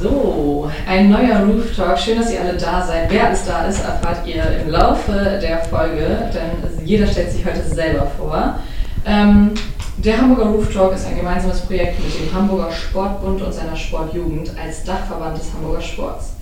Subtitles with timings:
[0.00, 1.96] So, ein neuer Roof Talk.
[1.96, 3.08] Schön, dass ihr alle da seid.
[3.12, 7.62] Wer alles da ist, erfahrt ihr im Laufe der Folge, denn jeder stellt sich heute
[7.62, 8.58] selber vor.
[9.06, 9.52] Ähm,
[9.98, 14.50] der Hamburger Roof Talk ist ein gemeinsames Projekt mit dem Hamburger Sportbund und seiner Sportjugend
[14.60, 16.32] als Dachverband des Hamburger Sports.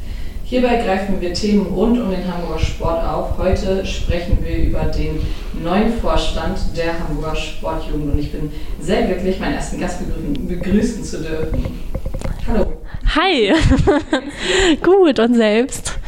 [0.45, 3.37] Hierbei greifen wir Themen rund um den Hamburger Sport auf.
[3.37, 5.21] Heute sprechen wir über den
[5.63, 8.51] neuen Vorstand der Hamburger Sportjugend und ich bin
[8.81, 9.99] sehr glücklich, meinen ersten Gast
[10.49, 11.67] begrüßen zu dürfen.
[12.49, 12.80] Hallo.
[13.17, 13.53] Hi.
[14.83, 15.99] gut und selbst.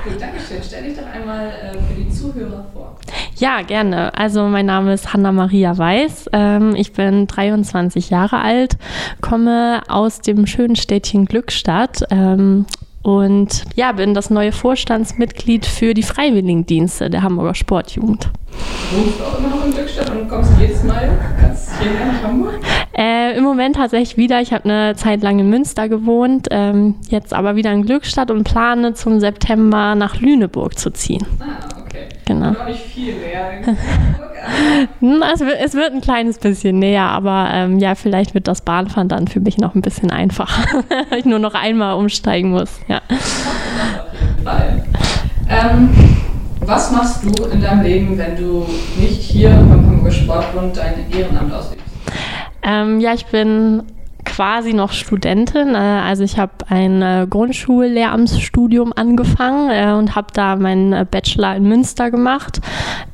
[0.00, 0.58] Okay, danke schön.
[0.66, 2.96] Stell dich doch einmal äh, für die Zuhörer vor.
[3.36, 4.16] Ja, gerne.
[4.16, 6.30] Also mein Name ist Hanna-Maria Weiß.
[6.32, 8.78] Ähm, ich bin 23 Jahre alt,
[9.20, 12.64] komme aus dem schönen Städtchen Glückstadt ähm,
[13.02, 18.30] und ja, bin das neue Vorstandsmitglied für die Freiwilligendienste der Hamburger Sportjugend.
[18.92, 22.60] Wohnst du auch immer noch in Glückstadt und kommst jedes Mal ganz hierher nach Hamburg?
[22.96, 24.40] Äh, Im Moment tatsächlich wieder.
[24.40, 28.44] Ich habe eine Zeit lang in Münster gewohnt, ähm, jetzt aber wieder in Glückstadt und
[28.44, 31.26] plane zum September nach Lüneburg zu ziehen.
[31.38, 32.06] Ah, okay.
[32.24, 32.52] Genau.
[32.52, 33.12] Noch nicht viel.
[35.00, 38.62] Hm, es, wird, es wird ein kleines bisschen näher, aber ähm, ja, vielleicht wird das
[38.62, 42.80] Bahnfahren dann für mich noch ein bisschen einfacher, weil ich nur noch einmal umsteigen muss.
[42.88, 43.00] Ja.
[45.48, 45.90] Ähm,
[46.60, 48.66] was machst du in deinem Leben, wenn du
[48.98, 51.85] nicht hier beim Hamburger Sportbund dein Ehrenamt ausübst?
[52.66, 53.84] Ähm, ja, ich bin
[54.26, 55.74] quasi noch Studentin.
[55.74, 61.64] Äh, also ich habe ein äh, Grundschullehramtsstudium angefangen äh, und habe da meinen Bachelor in
[61.64, 62.60] Münster gemacht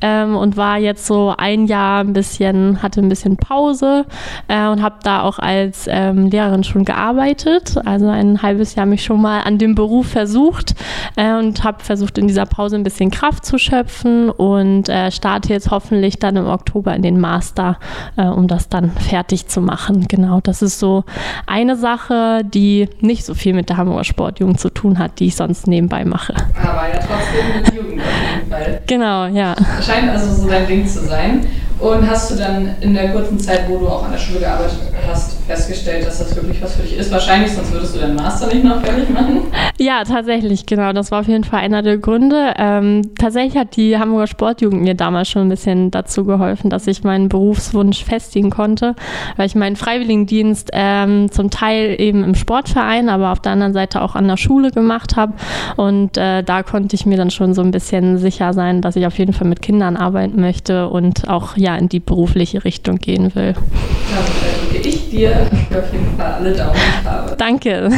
[0.01, 4.05] ähm, und war jetzt so ein Jahr ein bisschen, hatte ein bisschen Pause
[4.47, 7.77] und habe da auch als ähm, Lehrerin schon gearbeitet.
[7.85, 10.73] Also ein halbes Jahr mich schon mal an dem Beruf versucht
[11.15, 16.17] und habe versucht in dieser Pause ein bisschen Kraft zu schöpfen und starte jetzt hoffentlich
[16.17, 17.77] dann im Oktober in den Master,
[18.15, 20.07] um das dann fertig zu machen.
[20.07, 21.02] Genau, das ist so
[21.45, 25.35] eine Sache, die nicht so viel mit der Hamburger Sportjugend zu tun hat, die ich
[25.35, 26.33] sonst nebenbei mache.
[26.55, 28.81] Aber ja trotzdem mit Jugend auf jeden Fall.
[28.87, 29.55] Genau, ja.
[29.81, 31.45] Scheint also so dein Ding zu sein.
[31.83, 34.79] Und hast du dann in der kurzen Zeit, wo du auch an der Schule gearbeitet
[35.05, 37.11] hast, festgestellt, dass das wirklich was für dich ist?
[37.11, 39.41] Wahrscheinlich, sonst würdest du deinen Master nicht noch fertig machen.
[39.79, 40.93] Ja, tatsächlich, genau.
[40.93, 42.53] Das war auf jeden Fall einer der Gründe.
[42.57, 47.03] Ähm, tatsächlich hat die Hamburger Sportjugend mir damals schon ein bisschen dazu geholfen, dass ich
[47.03, 48.95] meinen Berufswunsch festigen konnte,
[49.35, 54.01] weil ich meinen Freiwilligendienst ähm, zum Teil eben im Sportverein, aber auf der anderen Seite
[54.01, 55.33] auch an der Schule gemacht habe.
[55.75, 59.05] Und äh, da konnte ich mir dann schon so ein bisschen sicher sein, dass ich
[59.05, 63.33] auf jeden Fall mit Kindern arbeiten möchte und auch ja in die berufliche Richtung gehen
[63.35, 63.53] will.
[63.53, 65.31] Dann drücke ich dir
[65.71, 67.35] auf jeden Fall alle Daumen habe.
[67.37, 67.89] Danke.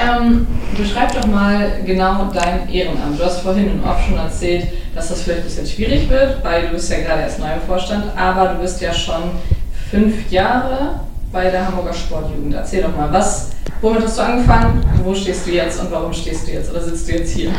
[0.00, 0.46] Ähm,
[0.78, 3.20] beschreib doch mal genau dein Ehrenamt.
[3.20, 6.62] Du hast vorhin im Off schon erzählt, dass das vielleicht ein bisschen schwierig wird, weil
[6.62, 9.24] du bist ja gerade erst neu im Vorstand, aber du bist ja schon
[9.90, 11.00] fünf Jahre
[11.30, 12.54] bei der Hamburger Sportjugend.
[12.54, 13.50] Erzähl doch mal, was
[13.82, 14.84] Womit hast du angefangen?
[15.02, 17.50] Wo stehst du jetzt und warum stehst du jetzt oder sitzt du jetzt hier?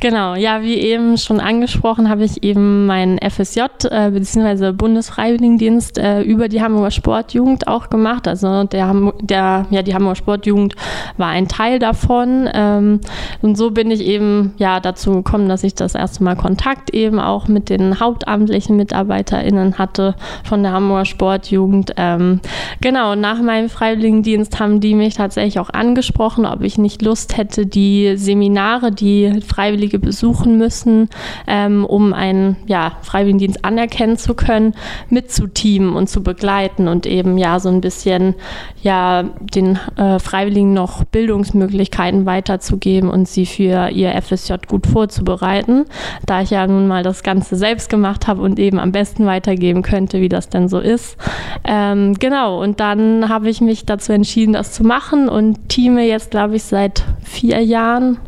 [0.00, 4.70] Genau, ja, wie eben schon angesprochen, habe ich eben meinen FSJ äh, bzw.
[4.70, 8.28] Bundesfreiwilligendienst äh, über die Hamburger Sportjugend auch gemacht.
[8.28, 10.76] Also der, der, ja, die Hamburger Sportjugend
[11.16, 12.48] war ein Teil davon.
[12.54, 13.00] Ähm,
[13.42, 17.18] und so bin ich eben ja dazu gekommen, dass ich das erste Mal Kontakt eben
[17.18, 21.94] auch mit den hauptamtlichen MitarbeiterInnen hatte von der Hamburger Sportjugend.
[21.96, 22.40] Ähm,
[22.80, 27.66] genau, nach meinem Freiwilligendienst haben die mich tatsächlich auch angesprochen, ob ich nicht Lust hätte,
[27.66, 29.40] die Seminare, die
[29.88, 31.08] Freiwillige besuchen müssen,
[31.46, 34.74] ähm, um einen ja, Freiwilligendienst anerkennen zu können,
[35.08, 38.34] mitzuteamen und zu begleiten und eben ja so ein bisschen
[38.82, 45.86] ja den äh, Freiwilligen noch Bildungsmöglichkeiten weiterzugeben und sie für ihr FSJ gut vorzubereiten,
[46.26, 49.82] da ich ja nun mal das Ganze selbst gemacht habe und eben am besten weitergeben
[49.82, 51.16] könnte, wie das denn so ist.
[51.64, 56.30] Ähm, genau, und dann habe ich mich dazu entschieden, das zu machen und teame jetzt,
[56.30, 58.18] glaube ich, seit vier Jahren,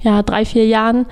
[0.00, 1.06] ja, drei, vier Jahren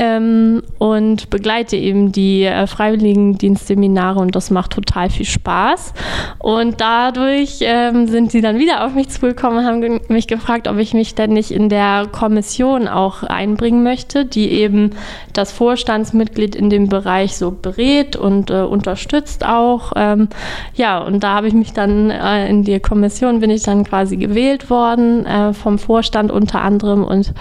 [0.00, 5.92] ähm, und begleite eben die äh, Freiwilligendienstseminare und das macht total viel Spaß.
[6.38, 10.78] Und dadurch ähm, sind sie dann wieder auf mich zugekommen und haben mich gefragt, ob
[10.78, 14.92] ich mich denn nicht in der Kommission auch einbringen möchte, die eben
[15.34, 19.92] das Vorstandsmitglied in dem Bereich so berät und äh, unterstützt auch.
[19.96, 20.28] Ähm,
[20.74, 24.16] ja, und da habe ich mich dann äh, in die Kommission bin ich dann quasi
[24.16, 27.34] gewählt worden äh, vom Vorstand unter anderem und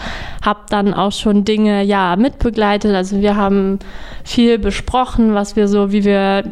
[0.44, 2.96] habe dann auch schon Dinge ja mit mitbegleitet.
[2.96, 3.80] Also wir haben
[4.24, 6.44] viel besprochen, was wir so, wie wir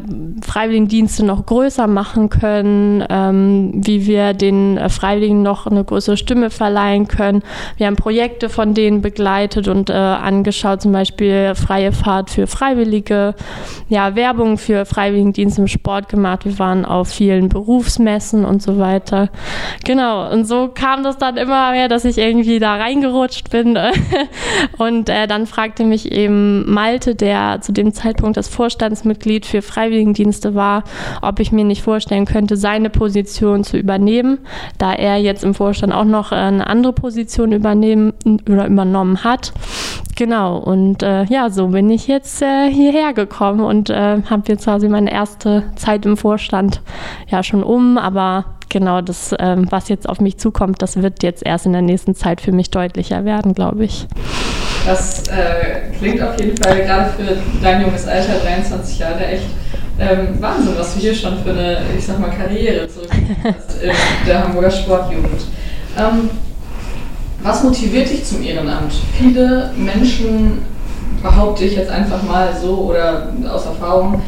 [0.44, 6.50] Freiwilligendienste noch größer machen können, ähm, wie wir den äh, Freiwilligen noch eine größere Stimme
[6.50, 7.42] verleihen können.
[7.76, 13.34] Wir haben Projekte von denen begleitet und äh, angeschaut, zum Beispiel freie Fahrt für Freiwillige,
[13.88, 16.44] ja, Werbung für Freiwilligendienste im Sport gemacht.
[16.44, 19.28] Wir waren auf vielen Berufsmessen und so weiter.
[19.84, 23.78] Genau, und so kam das dann immer mehr, dass ich irgendwie da reingerutscht bin.
[24.78, 30.54] und äh, dann fragte mich eben Malte, der zu dem Zeitpunkt das Vorstandsmitglied für Freiwilligendienste
[30.54, 30.84] war,
[31.22, 34.38] ob ich mir nicht vorstellen könnte, seine Position zu übernehmen,
[34.78, 38.12] da er jetzt im Vorstand auch noch eine andere Position übernehmen
[38.48, 39.52] oder übernommen hat.
[40.16, 44.64] Genau, und äh, ja, so bin ich jetzt äh, hierher gekommen und äh, habe jetzt
[44.64, 46.80] quasi meine erste Zeit im Vorstand
[47.28, 51.44] ja schon um, aber genau das, ähm, was jetzt auf mich zukommt, das wird jetzt
[51.44, 54.06] erst in der nächsten Zeit für mich deutlicher werden, glaube ich.
[54.86, 59.44] Das äh, klingt auf jeden Fall gerade für dein junges Alter, 23 Jahre, echt
[59.98, 63.90] ähm, Wahnsinn, was du hier schon für eine, ich sag mal, Karriere zurückgelegt hast in
[64.26, 65.42] der Hamburger Sportjugend.
[65.98, 66.30] Ähm,
[67.42, 68.92] was motiviert dich zum Ehrenamt?
[69.16, 70.62] Viele Menschen,
[71.22, 74.22] behaupte ich jetzt einfach mal so oder aus Erfahrung,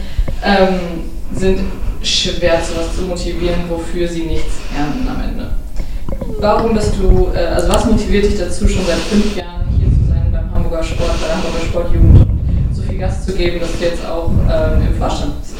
[0.45, 1.05] ähm,
[1.35, 1.61] sind
[2.03, 5.51] schwer, zu was zu motivieren, wofür sie nichts ernten am Ende.
[6.41, 10.09] Warum bist du, äh, also was motiviert dich dazu, schon seit fünf Jahren hier zu
[10.09, 12.27] sein beim Hamburger Sport, bei der Hamburger Sportjugend
[12.73, 15.55] so viel Gas zu geben, dass du jetzt auch ähm, im Vorstand bist?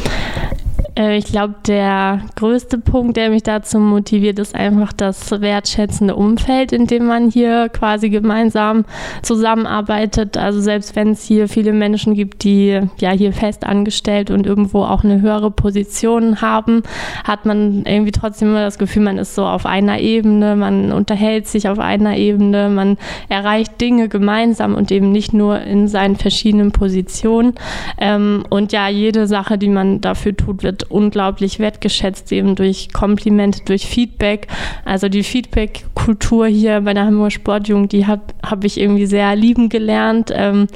[0.97, 6.73] Äh, ich glaube, der größte Punkt, der mich dazu motiviert, ist einfach das wertschätzende Umfeld,
[6.73, 8.85] in dem man hier quasi gemeinsam
[9.23, 10.37] zusammenarbeitet.
[10.37, 14.83] Also selbst wenn es hier viele Menschen gibt, die ja hier fest angestellt und irgendwo
[14.83, 16.83] auch eine höhere Position haben,
[17.25, 21.47] hat man irgendwie trotzdem immer das Gefühl, man ist so auf einer Ebene, man unterhält
[21.47, 22.97] sich auf einer Ebene, man
[23.29, 27.55] erreicht Dinge gemeinsam und eben nicht nur in seinen verschiedenen Positionen.
[27.99, 33.61] Ähm, und ja, jede Sache, die man dafür tut, wird unglaublich wertgeschätzt, eben durch Komplimente,
[33.65, 34.47] durch Feedback.
[34.85, 39.69] Also die Feedback-Kultur hier bei der Hamburger Sportjugend, die habe hab ich irgendwie sehr lieben
[39.69, 40.31] gelernt.
[40.35, 40.67] Ähm,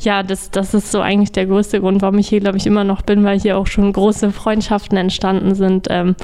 [0.00, 2.84] ja, das, das ist so eigentlich der größte Grund, warum ich hier, glaube ich, immer
[2.84, 5.86] noch bin, weil hier auch schon große Freundschaften entstanden sind.
[5.90, 6.16] Ähm,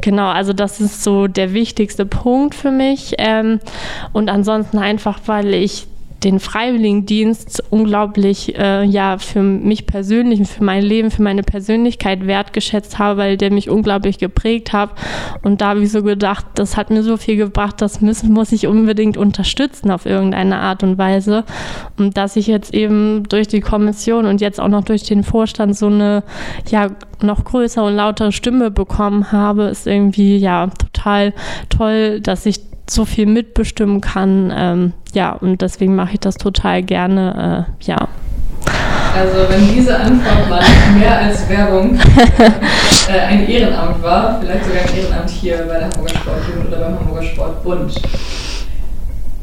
[0.00, 3.14] genau, also das ist so der wichtigste Punkt für mich.
[3.18, 3.60] Ähm,
[4.12, 5.86] und ansonsten einfach, weil ich
[6.24, 12.98] den Freiwilligendienst unglaublich äh, ja für mich persönlich für mein Leben, für meine Persönlichkeit wertgeschätzt
[12.98, 14.90] habe, weil der mich unglaublich geprägt hat.
[15.42, 18.52] Und da habe ich so gedacht, das hat mir so viel gebracht, das müssen, muss
[18.52, 21.44] ich unbedingt unterstützen auf irgendeine Art und Weise.
[21.98, 25.76] Und dass ich jetzt eben durch die Kommission und jetzt auch noch durch den Vorstand
[25.76, 26.24] so eine
[26.70, 26.88] ja
[27.22, 31.32] noch größere und lautere Stimme bekommen habe, ist irgendwie ja total
[31.68, 34.52] toll, dass ich so viel mitbestimmen kann.
[34.54, 37.66] Ähm, ja, und deswegen mache ich das total gerne.
[37.80, 38.08] Äh, ja.
[39.16, 40.62] Also wenn diese Antwort mal
[40.98, 41.96] mehr als Werbung
[43.08, 46.98] äh, ein Ehrenamt war, vielleicht sogar ein Ehrenamt hier bei der Hamburger Sportjugend oder beim
[46.98, 47.94] Hamburger Sportbund.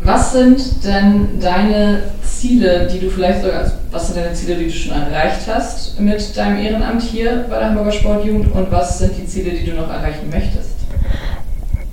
[0.04, 4.66] Was sind denn deine Ziele, die du vielleicht sogar, also was sind deine Ziele, die
[4.66, 9.14] du schon erreicht hast mit deinem Ehrenamt hier bei der Hamburger Sportjugend und was sind
[9.18, 10.72] die Ziele, die du noch erreichen möchtest?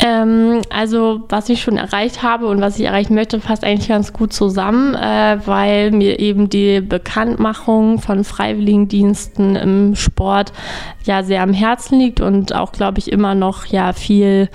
[0.01, 4.13] Ähm, also was ich schon erreicht habe und was ich erreichen möchte, passt eigentlich ganz
[4.13, 10.53] gut zusammen, äh, weil mir eben die Bekanntmachung von Freiwilligendiensten im Sport
[11.05, 14.49] ja sehr am Herzen liegt und auch, glaube ich, immer noch ja viel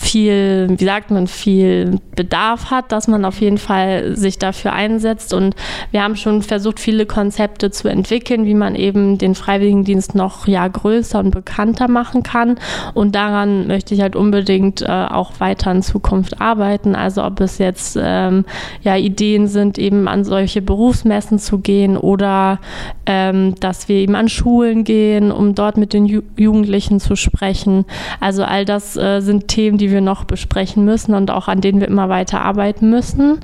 [0.00, 5.34] viel, wie sagt man, viel Bedarf hat, dass man auf jeden Fall sich dafür einsetzt.
[5.34, 5.54] Und
[5.90, 10.66] wir haben schon versucht, viele Konzepte zu entwickeln, wie man eben den Freiwilligendienst noch ja
[10.66, 12.58] größer und bekannter machen kann.
[12.94, 16.94] Und daran möchte ich halt unbedingt äh, auch weiter in Zukunft arbeiten.
[16.94, 18.46] Also ob es jetzt ähm,
[18.80, 22.58] ja Ideen sind, eben an solche Berufsmessen zu gehen oder
[23.04, 27.84] ähm, dass wir eben an Schulen gehen, um dort mit den Ju Jugendlichen zu sprechen.
[28.18, 31.80] Also all das äh, sind Themen, die wir noch besprechen müssen und auch an denen
[31.80, 33.40] wir immer weiter arbeiten müssen.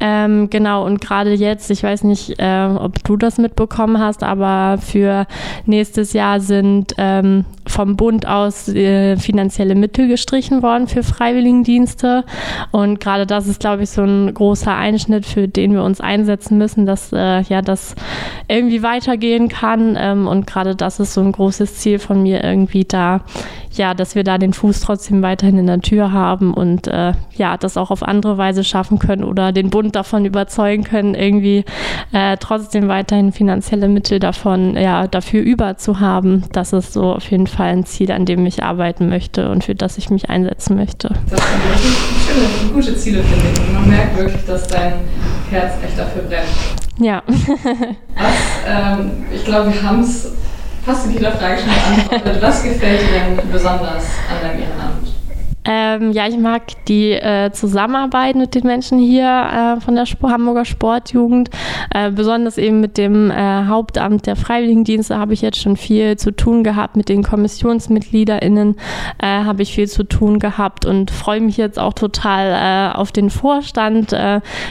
[0.00, 4.78] Ähm, genau, und gerade jetzt, ich weiß nicht, äh, ob du das mitbekommen hast, aber
[4.78, 5.26] für
[5.64, 12.24] nächstes Jahr sind ähm, vom Bund aus äh, finanzielle Mittel gestrichen worden für Freiwilligendienste.
[12.70, 16.58] Und gerade das ist, glaube ich, so ein großer Einschnitt, für den wir uns einsetzen
[16.58, 17.94] müssen, dass äh, ja das
[18.48, 19.96] irgendwie weitergehen kann.
[19.98, 23.22] Ähm, und gerade das ist so ein großes Ziel von mir, irgendwie da
[23.76, 27.56] ja, dass wir da den Fuß trotzdem weiterhin in der Tür haben und äh, ja,
[27.56, 31.64] das auch auf andere Weise schaffen können oder den Bund davon überzeugen können, irgendwie
[32.12, 36.42] äh, trotzdem weiterhin finanzielle Mittel davon, ja, dafür über zu haben.
[36.50, 39.76] Das ist so auf jeden Fall ein Ziel, an dem ich arbeiten möchte und für
[39.76, 41.10] das ich mich einsetzen möchte.
[41.30, 43.60] Das sind wirklich schöne, gute Ziele, finde ich.
[43.60, 44.94] Und man merkt wirklich, dass dein
[45.50, 46.48] Herz echt dafür brennt.
[46.98, 47.22] Ja.
[47.28, 48.34] Was,
[48.66, 50.32] ähm, ich glaube, wir haben es
[50.84, 52.42] fast in jeder Frage schon beantwortet.
[52.42, 55.15] Was gefällt dir denn besonders an deinem Ehrenamt?
[55.66, 60.64] Ähm, ja, ich mag die äh, Zusammenarbeit mit den Menschen hier äh, von der Hamburger
[60.64, 61.50] Sportjugend.
[61.90, 66.30] Äh, besonders eben mit dem äh, Hauptamt der Freiwilligendienste habe ich jetzt schon viel zu
[66.30, 66.96] tun gehabt.
[66.96, 68.76] Mit den KommissionsmitgliederInnen
[69.18, 73.10] äh, habe ich viel zu tun gehabt und freue mich jetzt auch total äh, auf
[73.10, 74.14] den Vorstand.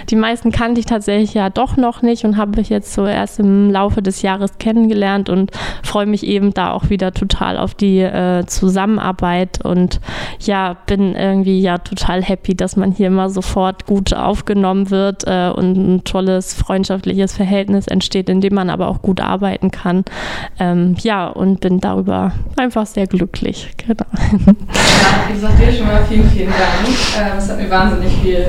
[0.10, 3.40] die meisten kannte ich tatsächlich ja doch noch nicht und habe ich jetzt so erst
[3.40, 5.52] im Laufe des Jahres kennengelernt und
[5.84, 8.08] freue mich eben da auch wieder total auf die
[8.48, 10.00] Zusammenarbeit und
[10.40, 15.50] ja, bin irgendwie ja total happy, dass man hier immer sofort gut aufgenommen wird äh,
[15.50, 20.06] und ein tolles freundschaftliches Verhältnis entsteht, in dem man aber auch gut arbeiten kann.
[20.60, 23.70] Ähm, ja, und bin darüber einfach sehr glücklich.
[23.86, 24.06] Genau.
[25.32, 26.88] Ich sage dir schon mal vielen, vielen Dank.
[27.20, 28.48] Ähm, es hat mir wahnsinnig viel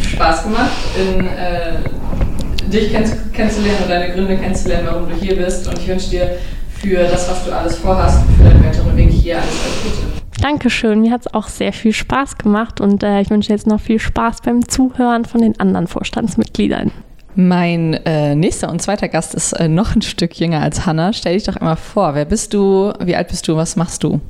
[0.00, 5.68] Spaß gemacht, in, äh, dich kenn kennenzulernen und deine Gründe kennenzulernen, warum du hier bist.
[5.68, 6.30] Und ich wünsche dir
[6.68, 9.48] für das, was du alles vorhast, für deinen weiteren Weg hier alles
[9.84, 10.21] Gute.
[10.42, 13.80] Dankeschön, mir hat es auch sehr viel Spaß gemacht und äh, ich wünsche jetzt noch
[13.80, 16.90] viel Spaß beim Zuhören von den anderen Vorstandsmitgliedern.
[17.36, 21.12] Mein äh, nächster und zweiter Gast ist äh, noch ein Stück jünger als Hanna.
[21.12, 24.20] Stell dich doch einmal vor, wer bist du, wie alt bist du, was machst du?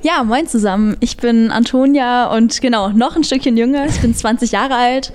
[0.00, 0.96] Ja, moin zusammen.
[1.00, 3.84] Ich bin Antonia und genau, noch ein Stückchen jünger.
[3.84, 5.12] Ich bin 20 Jahre alt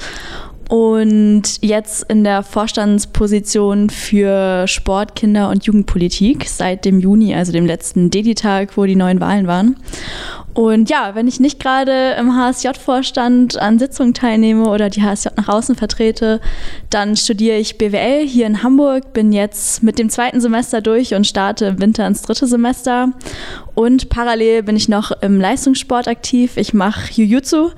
[0.70, 7.66] und jetzt in der Vorstandsposition für Sport, Kinder- und Jugendpolitik seit dem Juni, also dem
[7.66, 9.78] letzten Dedi-Tag, wo die neuen Wahlen waren.
[10.58, 15.50] Und ja, wenn ich nicht gerade im HSJ-Vorstand an Sitzungen teilnehme oder die HSJ nach
[15.50, 16.42] außen vertrete,
[16.90, 21.28] dann studiere ich BWL hier in Hamburg, bin jetzt mit dem zweiten Semester durch und
[21.28, 23.10] starte im Winter ins dritte Semester.
[23.76, 26.58] Und parallel bin ich noch im Leistungssport aktiv.
[26.58, 27.70] Ich mache Jiu-Jitsu.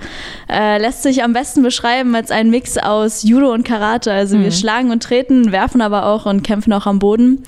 [0.50, 4.13] Äh, lässt sich am besten beschreiben als ein Mix aus Judo und Karate.
[4.13, 4.43] Also mhm.
[4.43, 7.43] wir schlagen und treten, werfen aber auch und kämpfen auch am Boden.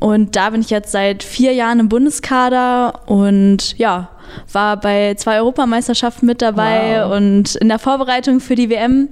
[0.00, 4.08] Und da bin ich jetzt seit vier Jahren im Bundeskader und ja,
[4.52, 7.16] war bei zwei Europameisterschaften mit dabei wow.
[7.16, 9.08] und in der Vorbereitung für die WM.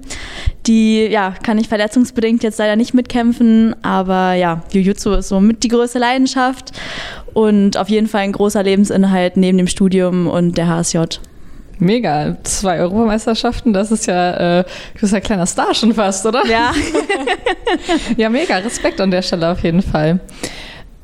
[0.66, 5.62] Die, ja, kann ich verletzungsbedingt jetzt leider nicht mitkämpfen, aber ja, Jiu-Jitsu ist so mit
[5.62, 6.72] die größte Leidenschaft
[7.32, 10.98] und auf jeden Fall ein großer Lebensinhalt neben dem Studium und der HSJ.
[11.80, 14.64] Mega, zwei Europameisterschaften, das ist ja, äh,
[14.94, 16.44] du bist ein kleiner Star schon fast, oder?
[16.46, 16.72] Ja.
[18.18, 20.20] ja, mega, Respekt an der Stelle auf jeden Fall.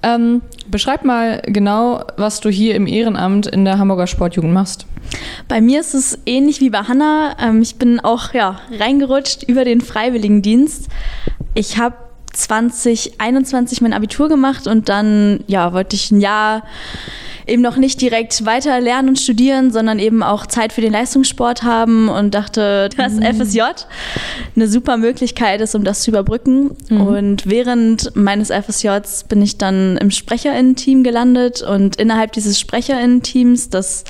[0.06, 4.86] Ähm, beschreib mal genau, was du hier im Ehrenamt in der Hamburger Sportjugend machst.
[5.48, 7.34] Bei mir ist es ähnlich wie bei Hanna.
[7.40, 10.88] Ähm, ich bin auch ja, reingerutscht über den Freiwilligendienst.
[11.54, 11.96] Ich habe
[12.32, 16.62] 2021 mein Abitur gemacht und dann ja, wollte ich ein Jahr
[17.46, 21.62] eben noch nicht direkt weiter lernen und studieren, sondern eben auch Zeit für den Leistungssport
[21.62, 23.22] haben und dachte, dass mhm.
[23.22, 23.60] FSJ
[24.54, 26.76] eine super Möglichkeit ist, um das zu überbrücken.
[26.88, 27.00] Mhm.
[27.00, 34.04] Und während meines FSJs bin ich dann im SprecherInnen-Team gelandet und innerhalb dieses SprecherInnen-Teams, das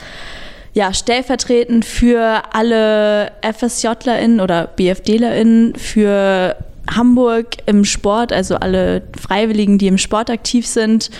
[0.72, 6.56] ja, stellvertretend für alle FSJlerInnen oder BFDlerInnen für
[6.90, 11.10] Hamburg im Sport, also alle Freiwilligen, die im Sport aktiv sind,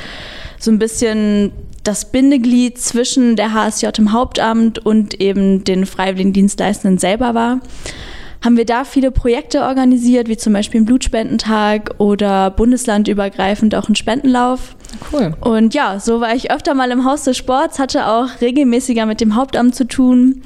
[0.59, 1.53] so ein bisschen
[1.87, 7.61] das Bindeglied zwischen der HSJ im Hauptamt und eben den Freiwilligendienstleistenden selber war,
[8.45, 13.97] haben wir da viele Projekte organisiert, wie zum Beispiel den Blutspendentag oder bundeslandübergreifend auch einen
[13.97, 14.77] Spendenlauf.
[15.13, 15.35] Cool.
[15.41, 19.21] Und ja, so war ich öfter mal im Haus des Sports, hatte auch regelmäßiger mit
[19.21, 20.43] dem Hauptamt zu tun,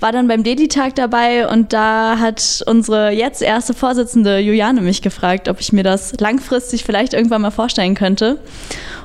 [0.00, 5.48] war dann beim Dedi-Tag dabei und da hat unsere jetzt erste Vorsitzende Juliane mich gefragt,
[5.48, 8.38] ob ich mir das langfristig vielleicht irgendwann mal vorstellen könnte.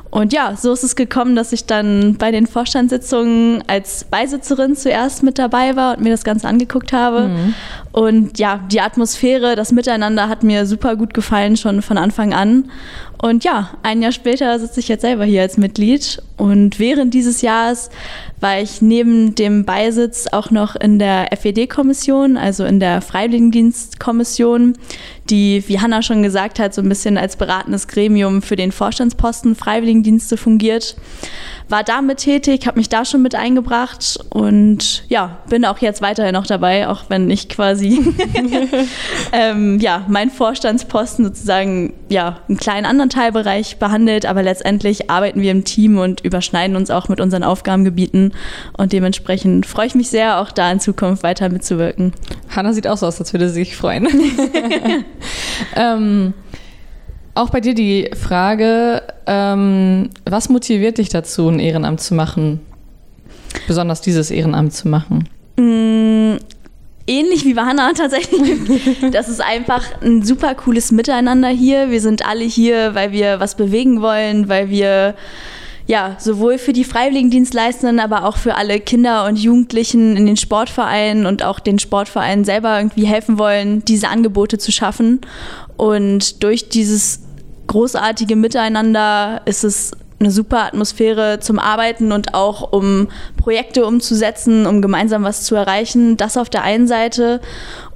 [0.09, 5.23] Und ja, so ist es gekommen, dass ich dann bei den Vorstandssitzungen als Beisitzerin zuerst
[5.23, 7.27] mit dabei war und mir das Ganze angeguckt habe.
[7.27, 7.53] Mhm.
[7.97, 12.69] Und ja, die Atmosphäre, das Miteinander hat mir super gut gefallen, schon von Anfang an.
[13.19, 16.21] Und ja, ein Jahr später sitze ich jetzt selber hier als Mitglied.
[16.37, 17.89] Und während dieses Jahres
[18.39, 24.77] war ich neben dem Beisitz auch noch in der FED-Kommission, also in der Freiwilligendienstkommission,
[25.31, 29.55] die, wie Hanna schon gesagt hat, so ein bisschen als beratendes Gremium für den Vorstandsposten
[29.55, 30.95] Freiwilligendienste fungiert
[31.69, 36.33] war damit tätig, habe mich da schon mit eingebracht und ja, bin auch jetzt weiterhin
[36.33, 37.99] noch dabei, auch wenn ich quasi
[39.33, 45.51] ähm, ja, mein Vorstandsposten sozusagen ja, einen kleinen anderen Teilbereich behandelt, aber letztendlich arbeiten wir
[45.51, 48.33] im Team und überschneiden uns auch mit unseren Aufgabengebieten
[48.77, 52.13] und dementsprechend freue ich mich sehr, auch da in Zukunft weiter mitzuwirken.
[52.55, 54.07] Hanna sieht auch so aus, als würde sie sich freuen.
[55.75, 56.33] ähm,
[57.37, 62.59] auch bei dir die Frage, ähm, was motiviert dich dazu, ein Ehrenamt zu machen?
[63.67, 65.29] Besonders dieses Ehrenamt zu machen?
[65.57, 66.37] Mm,
[67.07, 67.63] ähnlich wie bei
[67.97, 69.11] tatsächlich.
[69.11, 71.89] Das ist einfach ein super cooles Miteinander hier.
[71.89, 75.15] Wir sind alle hier, weil wir was bewegen wollen, weil wir
[75.87, 81.25] ja, sowohl für die Freiwilligendienstleistenden, aber auch für alle Kinder und Jugendlichen in den Sportvereinen
[81.25, 85.21] und auch den Sportvereinen selber irgendwie helfen wollen, diese Angebote zu schaffen.
[85.77, 87.21] Und durch dieses
[87.67, 94.81] großartige Miteinander ist es eine super Atmosphäre zum Arbeiten und auch um Projekte umzusetzen, um
[94.81, 96.17] gemeinsam was zu erreichen.
[96.17, 97.39] Das auf der einen Seite.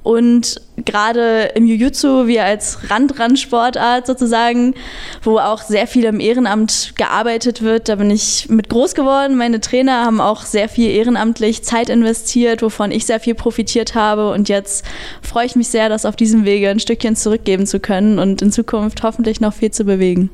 [0.02, 4.74] Und gerade im Jiu-Jitsu, wie als Randrandsportart sozusagen,
[5.22, 9.36] wo auch sehr viel im Ehrenamt gearbeitet wird, da bin ich mit groß geworden.
[9.36, 14.32] Meine Trainer haben auch sehr viel ehrenamtlich Zeit investiert, wovon ich sehr viel profitiert habe.
[14.32, 14.84] Und jetzt
[15.22, 18.50] freue ich mich sehr, das auf diesem Wege ein Stückchen zurückgeben zu können und in
[18.50, 20.30] Zukunft hoffentlich noch viel zu bewegen.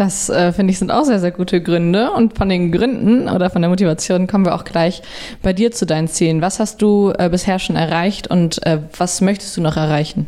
[0.00, 2.12] Das äh, finde ich sind auch sehr, sehr gute Gründe.
[2.12, 5.02] Und von den Gründen oder von der Motivation kommen wir auch gleich
[5.42, 6.40] bei dir zu deinen Zielen.
[6.40, 10.26] Was hast du äh, bisher schon erreicht und äh, was möchtest du noch erreichen?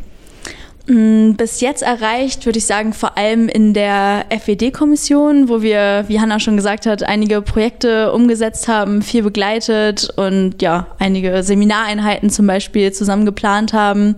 [0.85, 6.19] Mm, bis jetzt erreicht, würde ich sagen, vor allem in der FED-Kommission, wo wir, wie
[6.19, 12.45] Hanna schon gesagt hat, einige Projekte umgesetzt haben, viel begleitet und ja, einige Seminareinheiten zum
[12.45, 14.17] Beispiel zusammen geplant haben.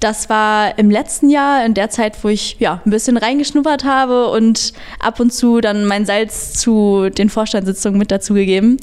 [0.00, 4.28] Das war im letzten Jahr, in der Zeit, wo ich ja ein bisschen reingeschnuppert habe
[4.30, 8.78] und ab und zu dann mein Salz zu den Vorstandssitzungen mit dazugegeben.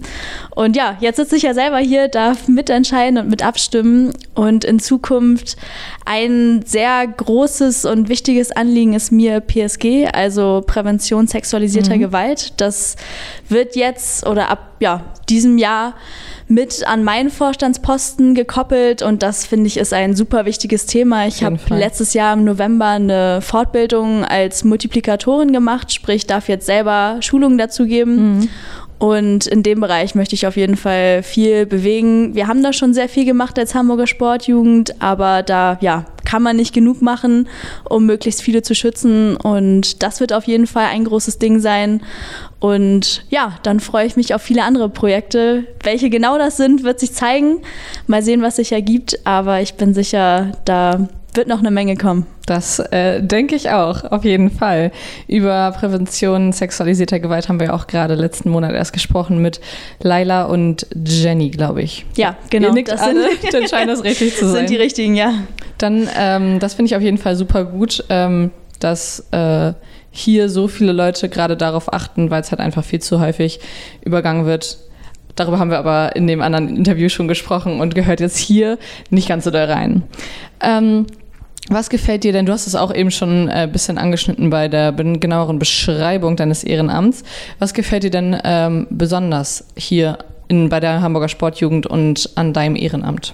[0.51, 4.13] Und ja, jetzt sitze ich ja selber hier, darf mitentscheiden und mit abstimmen.
[4.35, 5.57] Und in Zukunft
[6.05, 12.01] ein sehr großes und wichtiges Anliegen ist mir PSG, also Prävention sexualisierter mhm.
[12.01, 12.53] Gewalt.
[12.57, 12.95] Das
[13.49, 15.95] wird jetzt oder ab ja, diesem Jahr
[16.47, 21.27] mit an meinen Vorstandsposten gekoppelt und das finde ich ist ein super wichtiges Thema.
[21.27, 27.17] Ich habe letztes Jahr im November eine Fortbildung als Multiplikatorin gemacht, sprich darf jetzt selber
[27.21, 28.39] Schulungen dazu geben.
[28.39, 28.49] Mhm.
[28.99, 32.33] Und in dem Bereich möchte ich auf jeden Fall viel bewegen.
[32.33, 36.55] Wir haben da schon sehr viel gemacht als Hamburger Sportjugend, aber da ja, kann man
[36.55, 37.47] nicht genug machen,
[37.87, 39.37] um möglichst viele zu schützen.
[39.37, 42.01] Und das wird auf jeden Fall ein großes Ding sein.
[42.59, 45.65] Und ja, dann freue ich mich auf viele andere Projekte.
[45.83, 47.61] Welche genau das sind, wird sich zeigen.
[48.07, 49.19] Mal sehen, was sich ergibt.
[49.27, 51.07] Aber ich bin sicher, da
[51.37, 52.25] wird noch eine Menge kommen.
[52.45, 54.91] Das äh, denke ich auch, auf jeden Fall.
[55.27, 59.61] Über Prävention sexualisierter Gewalt haben wir auch gerade letzten Monat erst gesprochen mit
[60.01, 62.05] Laila und Jenny, glaube ich.
[62.15, 62.69] Ja, genau.
[62.69, 64.55] Ihr nickt das alle, sind, dann scheint das richtig zu sein.
[64.55, 65.33] Sind die richtigen, ja.
[65.77, 69.73] Dann, ähm, das finde ich auf jeden Fall super gut, ähm, dass äh,
[70.11, 73.59] hier so viele Leute gerade darauf achten, weil es halt einfach viel zu häufig
[74.03, 74.79] übergangen wird.
[75.35, 78.79] Darüber haben wir aber in dem anderen Interview schon gesprochen und gehört jetzt hier
[79.11, 80.01] nicht ganz so da rein.
[80.61, 81.05] Ähm,
[81.69, 82.45] was gefällt dir denn?
[82.45, 86.63] Du hast es auch eben schon ein äh, bisschen angeschnitten bei der genaueren Beschreibung deines
[86.63, 87.23] Ehrenamts.
[87.59, 92.75] Was gefällt dir denn ähm, besonders hier in, bei der Hamburger Sportjugend und an deinem
[92.75, 93.33] Ehrenamt?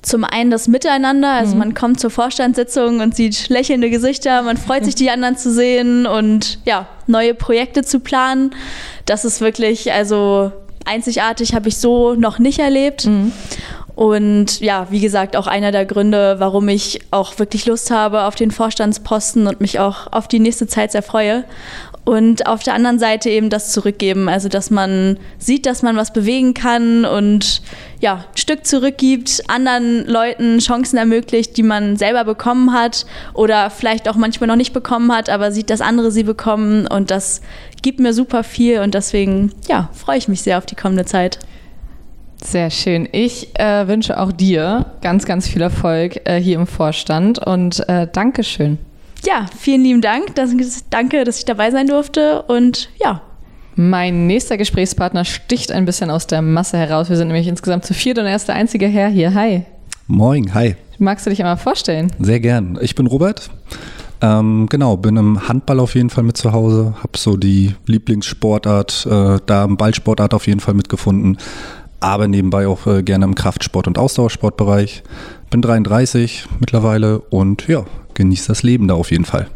[0.00, 1.58] zum einen das Miteinander, also mhm.
[1.58, 6.06] man kommt zur Vorstandssitzung und sieht lächelnde Gesichter, man freut sich, die anderen zu sehen
[6.06, 8.54] und ja, neue Projekte zu planen.
[9.06, 10.52] Das ist wirklich, also
[10.84, 13.06] einzigartig habe ich so noch nicht erlebt.
[13.06, 13.32] Mhm.
[13.98, 18.36] Und ja, wie gesagt, auch einer der Gründe, warum ich auch wirklich Lust habe auf
[18.36, 21.42] den Vorstandsposten und mich auch auf die nächste Zeit sehr freue.
[22.04, 26.12] Und auf der anderen Seite eben das Zurückgeben, also dass man sieht, dass man was
[26.12, 27.60] bewegen kann und
[27.98, 34.08] ja, ein Stück zurückgibt, anderen Leuten Chancen ermöglicht, die man selber bekommen hat oder vielleicht
[34.08, 37.40] auch manchmal noch nicht bekommen hat, aber sieht, dass andere sie bekommen und das
[37.82, 41.40] gibt mir super viel und deswegen ja, freue ich mich sehr auf die kommende Zeit.
[42.42, 43.08] Sehr schön.
[43.12, 48.06] Ich äh, wünsche auch dir ganz, ganz viel Erfolg äh, hier im Vorstand und äh,
[48.12, 48.78] Dankeschön.
[49.26, 50.34] Ja, vielen lieben Dank.
[50.36, 50.50] Das,
[50.90, 53.22] danke, dass ich dabei sein durfte und ja.
[53.74, 57.10] Mein nächster Gesprächspartner sticht ein bisschen aus der Masse heraus.
[57.10, 59.34] Wir sind nämlich insgesamt zu viert und er ist der einzige Herr hier.
[59.34, 59.64] Hi.
[60.08, 60.74] Moin, hi.
[60.98, 62.10] Magst du dich einmal vorstellen?
[62.18, 62.76] Sehr gern.
[62.80, 63.50] Ich bin Robert.
[64.20, 69.06] Ähm, genau, bin im Handball auf jeden Fall mit zu Hause, habe so die Lieblingssportart,
[69.08, 71.38] äh, da im Ballsportart auf jeden Fall mitgefunden
[72.00, 75.02] aber nebenbei auch äh, gerne im Kraftsport- und Ausdauersportbereich.
[75.50, 77.84] Bin 33 mittlerweile und ja,
[78.14, 79.48] genieße das Leben da auf jeden Fall.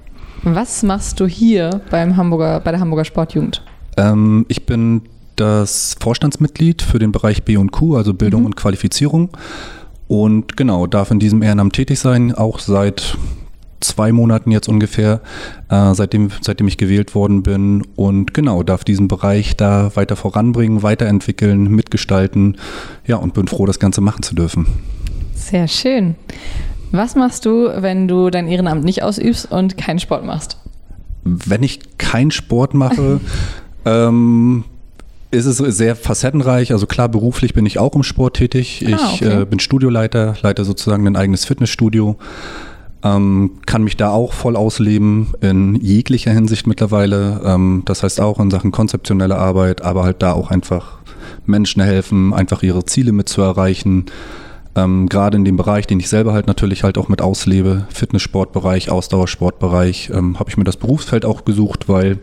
[0.43, 3.63] Was machst du hier beim Hamburger, bei der Hamburger Sportjugend?
[3.97, 5.03] Ähm, ich bin
[5.37, 8.47] das Vorstandsmitglied für den Bereich B und Q, also Bildung mhm.
[8.47, 9.31] und Qualifizierung.
[10.09, 13.17] Und genau, darf in diesem Ehrenamt tätig sein, auch seit
[13.83, 15.21] zwei Monaten jetzt ungefähr,
[15.69, 17.83] äh, seitdem, seitdem ich gewählt worden bin.
[17.97, 22.57] Und genau, darf diesen Bereich da weiter voranbringen, weiterentwickeln, mitgestalten.
[23.07, 24.67] Ja, und bin froh, das Ganze machen zu dürfen.
[25.35, 26.15] Sehr schön.
[26.93, 30.59] Was machst du, wenn du dein Ehrenamt nicht ausübst und keinen Sport machst?
[31.25, 33.21] Wenn ich keinen Sport mache,
[33.85, 34.65] ähm,
[35.31, 36.73] ist es sehr facettenreich.
[36.73, 38.83] Also klar, beruflich bin ich auch im Sport tätig.
[38.87, 39.43] Ich Ah, okay.
[39.43, 42.17] äh, bin Studioleiter, leite sozusagen ein eigenes Fitnessstudio.
[43.05, 47.41] Ähm, kann mich da auch voll ausleben in jeglicher Hinsicht mittlerweile.
[47.45, 50.99] Ähm, das heißt auch in Sachen konzeptionelle Arbeit, aber halt da auch einfach
[51.45, 54.07] Menschen helfen, einfach ihre Ziele mit zu erreichen.
[54.75, 58.91] Ähm, Gerade in dem Bereich, den ich selber halt natürlich halt auch mit auslebe, Fitnesssportbereich,
[58.91, 62.19] Ausdauersportbereich, ähm, habe ich mir das Berufsfeld auch gesucht, weil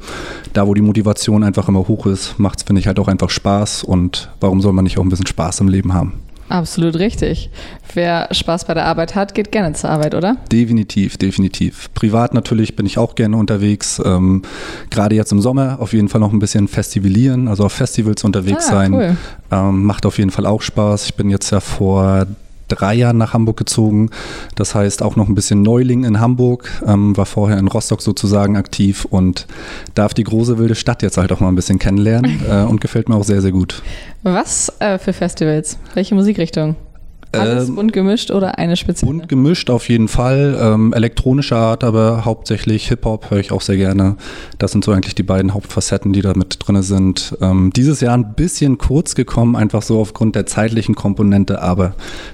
[0.54, 3.30] da, wo die Motivation einfach immer hoch ist, macht es, finde ich, halt auch einfach
[3.30, 3.84] Spaß.
[3.84, 6.13] Und warum soll man nicht auch ein bisschen Spaß im Leben haben?
[6.50, 7.50] Absolut richtig.
[7.94, 10.38] Wer Spaß bei der Arbeit hat, geht gerne zur Arbeit, oder?
[10.52, 11.90] Definitiv, definitiv.
[11.94, 14.02] Privat natürlich bin ich auch gerne unterwegs.
[14.04, 14.42] Ähm,
[14.90, 18.68] Gerade jetzt im Sommer auf jeden Fall noch ein bisschen festivalieren, also auf Festivals unterwegs
[18.68, 18.94] Ah, sein.
[18.94, 19.18] cool.
[19.52, 21.06] Ähm, macht auf jeden Fall auch Spaß.
[21.06, 22.26] Ich bin jetzt ja vor
[22.69, 24.10] drei Jahren nach Hamburg gezogen.
[24.55, 26.69] Das heißt auch noch ein bisschen Neuling in Hamburg.
[26.86, 29.47] Ähm, war vorher in Rostock sozusagen aktiv und
[29.95, 33.10] darf die große wilde Stadt jetzt halt auch mal ein bisschen kennenlernen äh, und gefällt
[33.10, 33.82] mir auch sehr, sehr gut.
[34.23, 35.77] Was äh, für Festivals?
[35.93, 36.75] Welche Musikrichtung?
[37.32, 39.12] Alles Ähm, bunt gemischt oder eine spezielle?
[39.12, 40.58] Bunt gemischt auf jeden Fall.
[40.60, 44.15] Ähm, elektronische Art, aber hauptsächlich Hip-Hop höre ich auch sehr gerne.
[44.58, 47.38] Das sind so eigentlich die beiden Hauptfacetten, die da mit drin sind.
[47.42, 51.94] Ähm, dieses Jahr ein bisschen kurz gekommen, einfach so aufgrund der zeitlichen Komponente, aber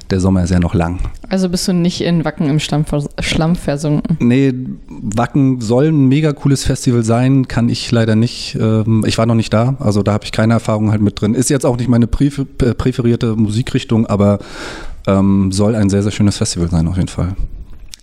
[0.10, 0.99] der Sommer ist ja noch lang.
[1.27, 2.86] Also bist du nicht in Wacken im Schlamm,
[3.19, 4.17] Schlamm versunken?
[4.19, 4.53] Nee,
[4.88, 8.55] Wacken soll ein mega cooles Festival sein, kann ich leider nicht.
[8.60, 11.34] Ähm, ich war noch nicht da, also da habe ich keine Erfahrung halt mit drin.
[11.34, 12.41] Ist jetzt auch nicht meine präf
[12.77, 14.39] präferierte Musikrichtung, aber
[15.07, 17.35] ähm, soll ein sehr, sehr schönes Festival sein auf jeden Fall.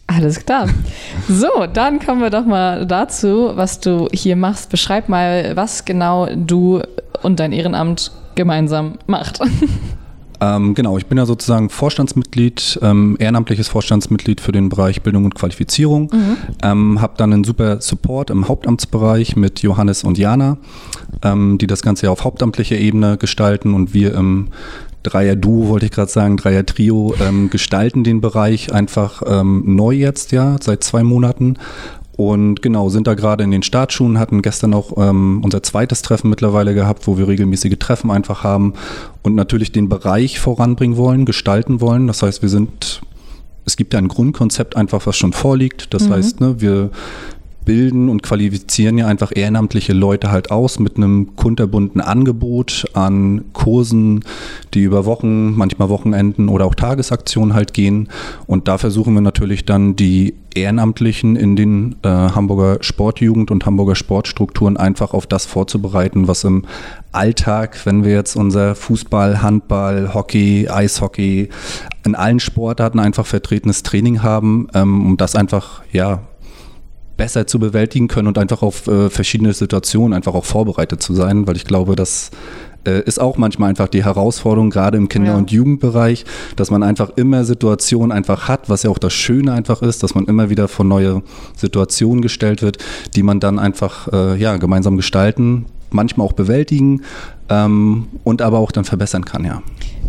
[0.07, 0.69] Alles klar.
[1.29, 4.71] So, dann kommen wir doch mal dazu, was du hier machst.
[4.71, 6.83] Beschreib mal, was genau du
[7.23, 9.41] und dein Ehrenamt gemeinsam macht.
[10.43, 15.37] Ähm, genau, ich bin ja sozusagen Vorstandsmitglied, ähm, ehrenamtliches Vorstandsmitglied für den Bereich Bildung und
[15.37, 16.11] Qualifizierung.
[16.65, 20.57] Ähm, habe dann einen super Support im Hauptamtsbereich mit Johannes und Jana,
[21.23, 24.49] ähm, die das Ganze ja auf hauptamtlicher Ebene gestalten und wir im
[25.03, 30.57] Dreier-Duo, wollte ich gerade sagen, Dreier-Trio, ähm, gestalten den Bereich einfach ähm, neu jetzt, ja,
[30.61, 31.57] seit zwei Monaten.
[32.17, 36.29] Und genau, sind da gerade in den Startschuhen, hatten gestern auch ähm, unser zweites Treffen
[36.29, 38.75] mittlerweile gehabt, wo wir regelmäßige Treffen einfach haben
[39.23, 42.07] und natürlich den Bereich voranbringen wollen, gestalten wollen.
[42.07, 43.01] Das heißt, wir sind,
[43.65, 45.95] es gibt ja ein Grundkonzept einfach, was schon vorliegt.
[45.95, 46.91] Das heißt, ne, wir
[47.65, 54.25] bilden und qualifizieren ja einfach ehrenamtliche Leute halt aus mit einem kunterbunten Angebot an Kursen,
[54.75, 58.09] die über Wochen, manchmal Wochenenden oder auch Tagesaktionen halt gehen.
[58.47, 63.95] Und da versuchen wir natürlich dann die Ehrenamtlichen in den äh, Hamburger Sportjugend und Hamburger
[63.95, 66.65] Sportstrukturen einfach auf das vorzubereiten, was im
[67.11, 71.49] Alltag, wenn wir jetzt unser Fußball, Handball, Hockey, Eishockey,
[72.05, 76.21] in allen Sportarten einfach vertretenes Training haben, ähm, um das einfach, ja,
[77.17, 81.47] besser zu bewältigen können und einfach auf äh, verschiedene Situationen einfach auch vorbereitet zu sein,
[81.47, 82.31] weil ich glaube, das
[82.87, 86.25] äh, ist auch manchmal einfach die Herausforderung, gerade im Kinder- und Jugendbereich,
[86.57, 90.15] dass man einfach immer Situationen einfach hat, was ja auch das Schöne einfach ist, dass
[90.15, 91.23] man immer wieder vor neue
[91.57, 92.79] Situationen gestellt wird,
[93.15, 97.03] die man dann einfach äh, ja, gemeinsam gestalten, manchmal auch bewältigen
[97.49, 99.63] ähm, und aber auch dann verbessern kann, ja.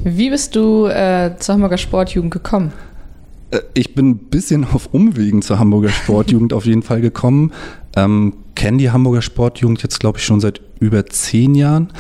[0.04, 2.74] Wie bist du äh, zur Hamburger Sportjugend gekommen?
[3.54, 7.52] Äh, Ich bin ein bisschen auf Umwegen zur Hamburger Sportjugend auf jeden Fall gekommen.
[7.96, 11.92] Ähm, Kenne die Hamburger Sportjugend jetzt, glaube ich, schon seit über zehn Jahren.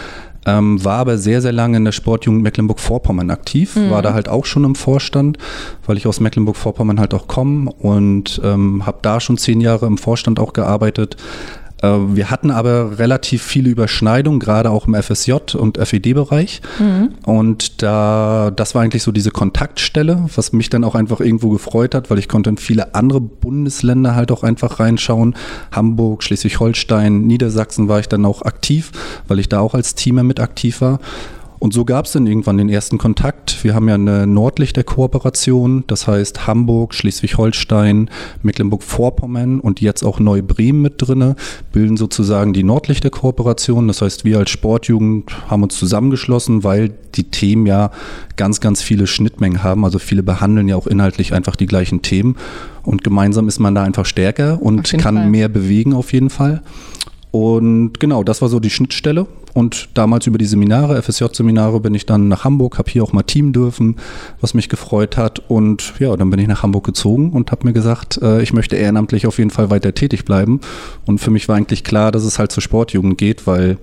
[0.45, 3.77] Ähm, war aber sehr, sehr lange in der Sportjugend Mecklenburg-Vorpommern aktiv.
[3.89, 5.37] War da halt auch schon im Vorstand,
[5.85, 9.97] weil ich aus Mecklenburg-Vorpommern halt auch komme und ähm, habe da schon zehn Jahre im
[9.97, 11.15] Vorstand auch gearbeitet.
[11.83, 16.61] Äh, Wir hatten aber relativ viele Überschneidungen, gerade auch im FSJ und FED-Bereich.
[17.25, 21.93] Und da, das war eigentlich so diese Kontaktstelle, was mich dann auch einfach irgendwo gefreut
[21.93, 25.35] hat, weil ich konnte in viele andere Bundesländer halt auch einfach reinschauen.
[25.71, 28.91] Hamburg, Schleswig-Holstein, Niedersachsen war ich dann auch aktiv,
[29.27, 30.99] weil ich da auch als Teamer mit aktiv war.
[31.63, 33.63] Und so gab es dann irgendwann den ersten Kontakt.
[33.63, 38.09] Wir haben ja eine Nordlichter-Kooperation, das heißt Hamburg, Schleswig-Holstein,
[38.41, 41.37] Mecklenburg-Vorpommern und jetzt auch Neubremen mit drinne,
[41.71, 43.87] bilden sozusagen die Nordlichter-Kooperation.
[43.87, 47.91] Das heißt, wir als Sportjugend haben uns zusammengeschlossen, weil die Themen ja
[48.35, 49.85] ganz, ganz viele Schnittmengen haben.
[49.85, 52.35] Also viele behandeln ja auch inhaltlich einfach die gleichen Themen.
[52.81, 55.29] Und gemeinsam ist man da einfach stärker und kann Fall.
[55.29, 56.61] mehr bewegen auf jeden Fall.
[57.31, 59.27] Und genau, das war so die Schnittstelle.
[59.53, 63.23] Und damals über die Seminare, FSJ-Seminare, bin ich dann nach Hamburg, habe hier auch mal
[63.23, 63.97] Team dürfen,
[64.41, 65.41] was mich gefreut hat.
[65.47, 68.75] Und ja, dann bin ich nach Hamburg gezogen und habe mir gesagt, äh, ich möchte
[68.75, 70.59] ehrenamtlich auf jeden Fall weiter tätig bleiben.
[71.05, 73.77] Und für mich war eigentlich klar, dass es halt zur Sportjugend geht, weil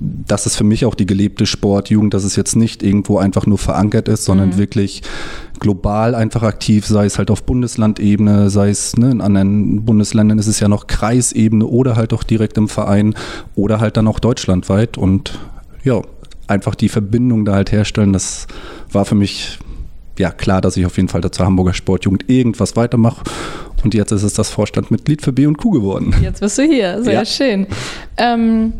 [0.00, 3.58] das ist für mich auch die gelebte Sportjugend, dass es jetzt nicht irgendwo einfach nur
[3.58, 5.02] verankert ist, sondern wirklich
[5.58, 10.46] global einfach aktiv, sei es halt auf Bundeslandebene, sei es ne, in anderen Bundesländern ist
[10.46, 13.14] es ja noch Kreisebene oder halt auch direkt im Verein
[13.54, 14.96] oder halt dann auch deutschlandweit.
[14.96, 15.38] Und
[15.84, 16.00] ja,
[16.46, 18.14] einfach die Verbindung da halt herstellen.
[18.14, 18.46] Das
[18.90, 19.58] war für mich
[20.18, 23.22] ja klar, dass ich auf jeden Fall zur Hamburger Sportjugend irgendwas weitermache.
[23.84, 26.14] Und jetzt ist es das Vorstandmitglied für B und Q geworden.
[26.22, 27.24] Jetzt bist du hier, sehr ja.
[27.24, 27.66] schön.
[28.16, 28.74] Ähm,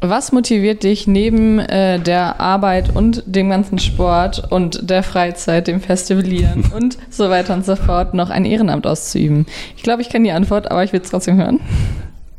[0.00, 5.80] was motiviert dich neben äh, der Arbeit und dem ganzen Sport und der Freizeit, dem
[5.80, 9.46] Festivalieren und so weiter und so fort, noch ein Ehrenamt auszuüben?
[9.76, 11.60] Ich glaube, ich kenne die Antwort, aber ich will es trotzdem hören.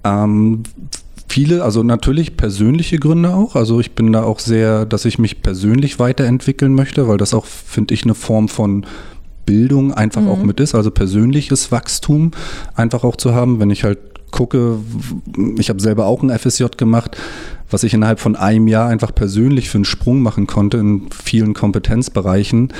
[0.03, 0.63] Ähm,
[1.27, 3.55] viele, also natürlich persönliche Gründe auch.
[3.55, 7.45] Also ich bin da auch sehr, dass ich mich persönlich weiterentwickeln möchte, weil das auch,
[7.45, 8.85] finde ich, eine Form von
[9.45, 10.29] Bildung einfach mhm.
[10.29, 12.31] auch mit ist, also persönliches Wachstum
[12.75, 13.59] einfach auch zu haben.
[13.59, 13.99] Wenn ich halt
[14.31, 14.79] gucke,
[15.57, 17.17] ich habe selber auch ein FSJ gemacht,
[17.69, 21.53] was ich innerhalb von einem Jahr einfach persönlich für einen Sprung machen konnte in vielen
[21.53, 22.73] Kompetenzbereichen.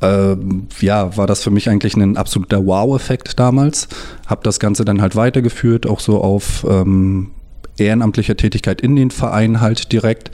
[0.00, 0.36] Äh,
[0.80, 3.88] ja, war das für mich eigentlich ein absoluter Wow-Effekt damals.
[4.26, 7.30] Habe das Ganze dann halt weitergeführt, auch so auf ähm,
[7.76, 10.30] ehrenamtlicher Tätigkeit in den Verein halt direkt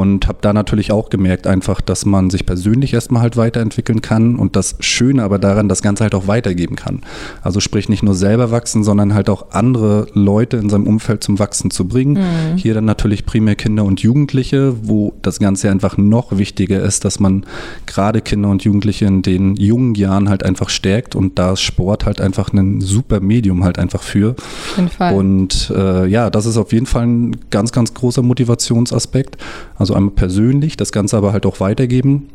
[0.00, 4.36] und habe da natürlich auch gemerkt einfach, dass man sich persönlich erstmal halt weiterentwickeln kann
[4.36, 7.02] und das Schöne aber daran, das Ganze halt auch weitergeben kann.
[7.42, 11.38] Also sprich nicht nur selber wachsen, sondern halt auch andere Leute in seinem Umfeld zum
[11.38, 12.14] Wachsen zu bringen.
[12.14, 12.56] Mhm.
[12.56, 17.20] Hier dann natürlich primär Kinder und Jugendliche, wo das Ganze einfach noch wichtiger ist, dass
[17.20, 17.44] man
[17.84, 22.06] gerade Kinder und Jugendliche in den jungen Jahren halt einfach stärkt und da ist Sport
[22.06, 24.30] halt einfach ein super Medium halt einfach für.
[24.30, 25.14] Auf jeden Fall.
[25.14, 29.36] Und äh, ja, das ist auf jeden Fall ein ganz, ganz großer Motivationsaspekt.
[29.76, 32.28] Also einmal persönlich, das Ganze aber halt auch weitergeben.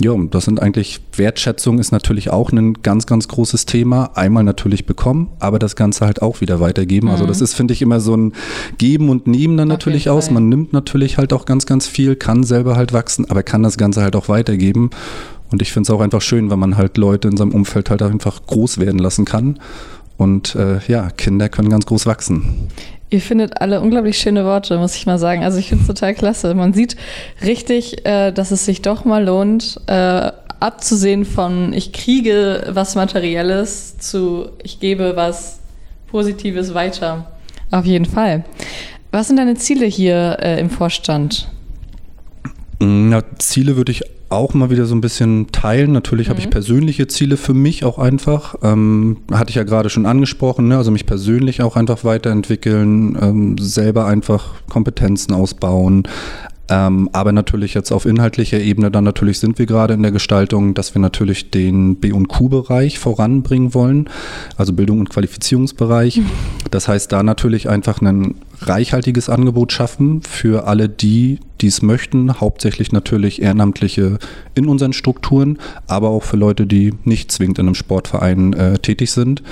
[0.00, 4.10] Ja, das sind eigentlich, Wertschätzung ist natürlich auch ein ganz, ganz großes Thema.
[4.14, 7.08] Einmal natürlich bekommen, aber das Ganze halt auch wieder weitergeben.
[7.08, 7.30] Also mhm.
[7.30, 8.32] Also das ist, finde ich, immer so ein
[8.78, 10.30] Geben und Nehmen dann natürlich aus.
[10.30, 13.76] Man nimmt natürlich halt auch ganz, ganz viel, kann selber halt wachsen, aber kann das
[13.76, 14.90] Ganze halt auch weitergeben.
[15.50, 18.02] Und ich finde es auch einfach schön, wenn man halt Leute in seinem Umfeld halt
[18.02, 19.58] einfach groß werden lassen kann.
[20.16, 22.68] Und äh, ja, Kinder können ganz groß wachsen.
[23.10, 25.42] Ihr findet alle unglaublich schöne Worte, muss ich mal sagen.
[25.42, 26.54] Also ich finde es total klasse.
[26.54, 26.96] Man sieht
[27.42, 33.96] richtig, äh, dass es sich doch mal lohnt, äh, abzusehen von ich kriege was Materielles
[33.98, 35.60] zu ich gebe was
[36.08, 37.30] Positives weiter.
[37.70, 38.44] Auf jeden Fall.
[39.10, 41.48] Was sind deine Ziele hier äh, im Vorstand?
[42.78, 45.92] Na, Ziele würde ich auch mal wieder so ein bisschen teilen.
[45.92, 46.30] Natürlich mhm.
[46.30, 46.50] habe ich mhm.
[46.50, 48.54] persönliche Ziele für mich auch einfach.
[48.62, 50.76] Ähm, hatte ich ja gerade schon angesprochen, ne?
[50.76, 56.04] also mich persönlich auch einfach weiterentwickeln, ähm, selber einfach Kompetenzen ausbauen.
[56.70, 60.74] Ähm, aber natürlich jetzt auf inhaltlicher Ebene, dann natürlich sind wir gerade in der Gestaltung,
[60.74, 64.10] dass wir natürlich den B- und Q-Bereich voranbringen wollen,
[64.58, 66.18] also Bildung und Qualifizierungsbereich.
[66.18, 66.26] Mhm.
[66.70, 72.40] Das heißt, da natürlich einfach ein reichhaltiges Angebot schaffen für alle die, die es möchten,
[72.40, 74.18] hauptsächlich natürlich Ehrenamtliche
[74.54, 79.10] in unseren Strukturen, aber auch für Leute, die nicht zwingend in einem Sportverein äh, tätig
[79.10, 79.42] sind.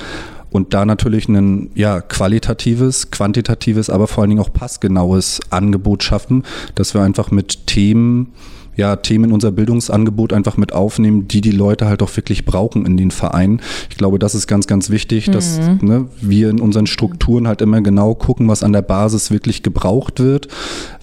[0.51, 6.45] Und da natürlich ein ja, qualitatives, quantitatives, aber vor allen Dingen auch passgenaues Angebot schaffen,
[6.75, 8.33] dass wir einfach mit Themen
[8.77, 12.87] ja, Themen in unser Bildungsangebot einfach mit aufnehmen, die die Leute halt auch wirklich brauchen
[12.87, 13.61] in den Vereinen.
[13.91, 15.33] Ich glaube, das ist ganz, ganz wichtig, mhm.
[15.33, 19.63] dass ne, wir in unseren Strukturen halt immer genau gucken, was an der Basis wirklich
[19.63, 20.49] gebraucht wird,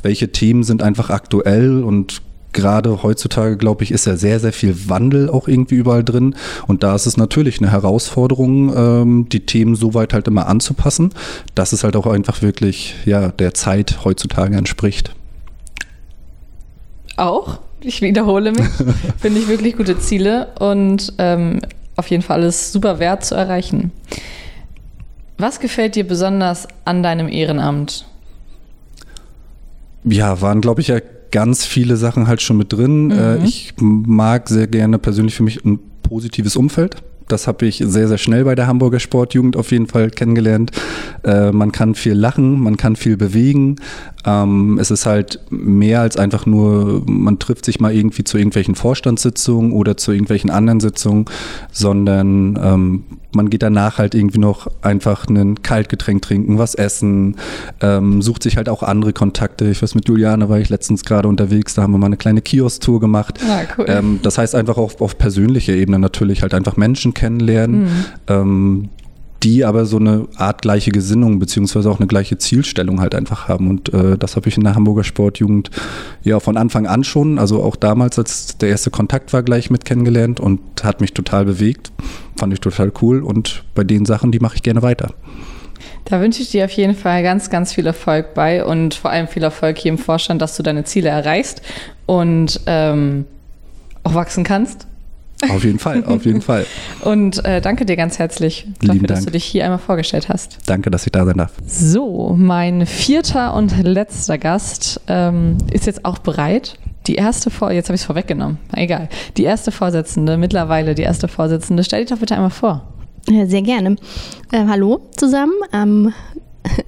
[0.01, 2.21] welche Themen sind einfach aktuell und
[2.53, 6.35] gerade heutzutage, glaube ich, ist ja sehr, sehr viel Wandel auch irgendwie überall drin.
[6.67, 11.09] Und da ist es natürlich eine Herausforderung, ähm, die Themen so weit halt immer anzupassen,
[11.55, 15.15] dass es halt auch einfach wirklich ja, der Zeit heutzutage entspricht
[17.17, 17.59] auch.
[17.81, 18.67] Ich wiederhole mich.
[19.17, 21.59] Finde ich wirklich gute Ziele und ähm,
[21.95, 23.91] auf jeden Fall alles super wert zu erreichen.
[25.37, 28.05] Was gefällt dir besonders an deinem Ehrenamt?
[30.05, 30.99] Ja, waren, glaube ich, ja
[31.31, 33.05] ganz viele Sachen halt schon mit drin.
[33.05, 33.11] Mhm.
[33.11, 36.97] Äh, ich mag sehr gerne persönlich für mich ein positives Umfeld.
[37.27, 40.71] Das habe ich sehr, sehr schnell bei der Hamburger Sportjugend auf jeden Fall kennengelernt.
[41.23, 43.77] Äh, man kann viel lachen, man kann viel bewegen.
[44.25, 48.75] Ähm, es ist halt mehr als einfach nur, man trifft sich mal irgendwie zu irgendwelchen
[48.75, 51.25] Vorstandssitzungen oder zu irgendwelchen anderen Sitzungen,
[51.71, 53.03] sondern ähm,
[53.35, 57.35] man geht danach halt irgendwie noch einfach ein Kaltgetränk trinken, was essen,
[57.81, 59.69] ähm, sucht sich halt auch andere Kontakte.
[59.69, 62.41] Ich weiß, mit Juliane war ich letztens gerade unterwegs, da haben wir mal eine kleine
[62.41, 63.39] Kiosk-Tour gemacht.
[63.47, 63.85] Ah, cool.
[63.87, 67.89] ähm, das heißt einfach auch auf persönlicher Ebene natürlich halt einfach Menschen kennenlernen, mhm.
[68.27, 68.89] ähm,
[69.43, 73.69] die aber so eine Art gleiche Gesinnung beziehungsweise auch eine gleiche Zielstellung halt einfach haben.
[73.69, 75.69] Und äh, das habe ich in der Hamburger Sportjugend
[76.23, 79.85] ja von Anfang an schon, also auch damals, als der erste Kontakt war, gleich mit
[79.85, 81.91] kennengelernt und hat mich total bewegt.
[82.37, 85.13] Fand ich total cool und bei den Sachen, die mache ich gerne weiter.
[86.05, 89.27] Da wünsche ich dir auf jeden Fall ganz, ganz viel Erfolg bei und vor allem
[89.27, 91.61] viel Erfolg hier im Vorstand, dass du deine Ziele erreichst
[92.05, 93.25] und ähm,
[94.03, 94.87] auch wachsen kannst
[95.49, 96.65] Auf jeden Fall, auf jeden Fall.
[97.01, 99.27] Und äh, danke dir ganz herzlich Lieben dafür, dass Dank.
[99.27, 100.59] du dich hier einmal vorgestellt hast.
[100.65, 101.51] Danke, dass ich da sein darf.
[101.65, 106.77] So, mein vierter und letzter Gast ähm, ist jetzt auch bereit.
[107.07, 108.57] Die erste Vor jetzt habe ich es vorweggenommen.
[108.73, 109.09] Egal.
[109.37, 111.83] Die erste Vorsitzende, mittlerweile die erste Vorsitzende.
[111.83, 112.87] Stell dich doch bitte einmal vor.
[113.29, 113.95] Ja, sehr gerne.
[114.51, 116.13] Äh, hallo zusammen am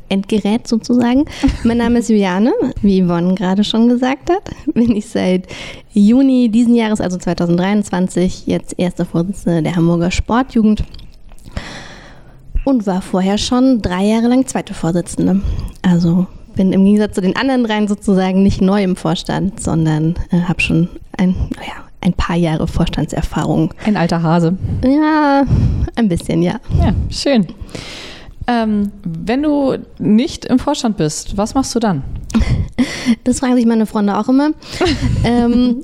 [0.09, 1.25] Endgerät sozusagen.
[1.63, 4.43] Mein Name ist Juliane, wie Yvonne gerade schon gesagt hat.
[4.73, 5.47] Bin ich seit
[5.93, 10.83] Juni diesen Jahres, also 2023, jetzt erste Vorsitzende der Hamburger Sportjugend
[12.65, 15.41] und war vorher schon drei Jahre lang zweite Vorsitzende.
[15.81, 20.41] Also bin im Gegensatz zu den anderen dreien sozusagen nicht neu im Vorstand, sondern äh,
[20.41, 23.73] habe schon ein, naja, ein paar Jahre Vorstandserfahrung.
[23.85, 24.57] Ein alter Hase.
[24.83, 25.43] Ja,
[25.95, 26.59] ein bisschen, ja.
[26.79, 27.47] Ja, schön.
[28.47, 32.03] Ähm, wenn du nicht im Vorstand bist, was machst du dann?
[33.23, 34.51] Das fragen sich meine Freunde auch immer.
[35.23, 35.83] ähm,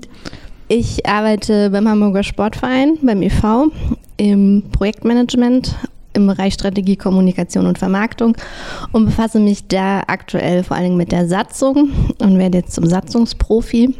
[0.67, 3.71] ich arbeite beim Hamburger Sportverein, beim e.V.,
[4.17, 5.76] im Projektmanagement,
[6.13, 8.36] im Bereich Strategie, Kommunikation und Vermarktung
[8.91, 12.86] und befasse mich da aktuell vor allen Dingen mit der Satzung und werde jetzt zum
[12.86, 13.95] Satzungsprofi.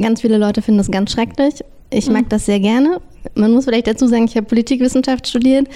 [0.00, 1.64] Ganz viele Leute finden das ganz schrecklich.
[1.90, 3.00] Ich mag das sehr gerne.
[3.34, 5.68] Man muss vielleicht dazu sagen, ich habe Politikwissenschaft studiert.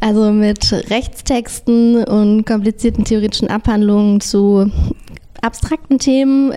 [0.00, 4.70] Also mit Rechtstexten und komplizierten theoretischen Abhandlungen zu
[5.42, 6.54] abstrakten Themen.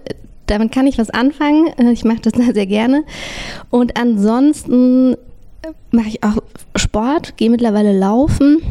[0.48, 1.68] Damit kann ich was anfangen.
[1.92, 3.04] Ich mache das sehr gerne.
[3.70, 5.16] Und ansonsten
[5.92, 6.38] mache ich auch
[6.76, 8.62] Sport, gehe mittlerweile laufen,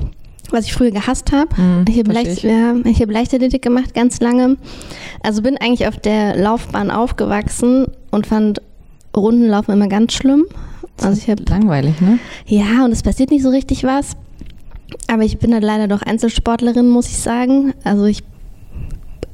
[0.50, 1.60] was ich früher gehasst habe.
[1.60, 2.42] Mhm, ich habe leicht, ich.
[2.42, 4.56] ja, ich hab Leichtathletik gemacht ganz lange.
[5.22, 8.60] Also bin eigentlich auf der Laufbahn aufgewachsen und fand
[9.16, 10.46] Rundenlaufen immer ganz schlimm.
[11.00, 12.18] Also ich habe Langweilig, ne?
[12.46, 14.16] ja, und es passiert nicht so richtig was.
[15.08, 17.74] Aber ich bin halt leider doch Einzelsportlerin, muss ich sagen.
[17.84, 18.22] Also ich,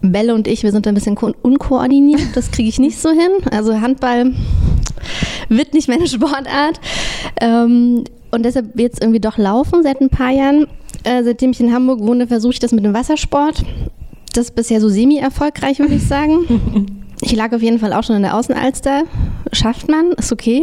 [0.02, 2.20] Belle und ich, wir sind ein bisschen ko- unkoordiniert.
[2.34, 3.30] Das kriege ich nicht so hin.
[3.50, 4.32] Also Handball
[5.48, 6.80] wird nicht meine Sportart.
[7.40, 10.66] Ähm, und deshalb jetzt irgendwie doch laufen seit ein paar Jahren.
[11.04, 13.64] Äh, seitdem ich in Hamburg wohne, versuche ich das mit dem Wassersport.
[14.34, 17.02] Das ist bisher so semi-erfolgreich, würde ich sagen.
[17.22, 19.04] Ich lag auf jeden Fall auch schon in der Außenalster.
[19.52, 20.62] Schafft man, ist okay.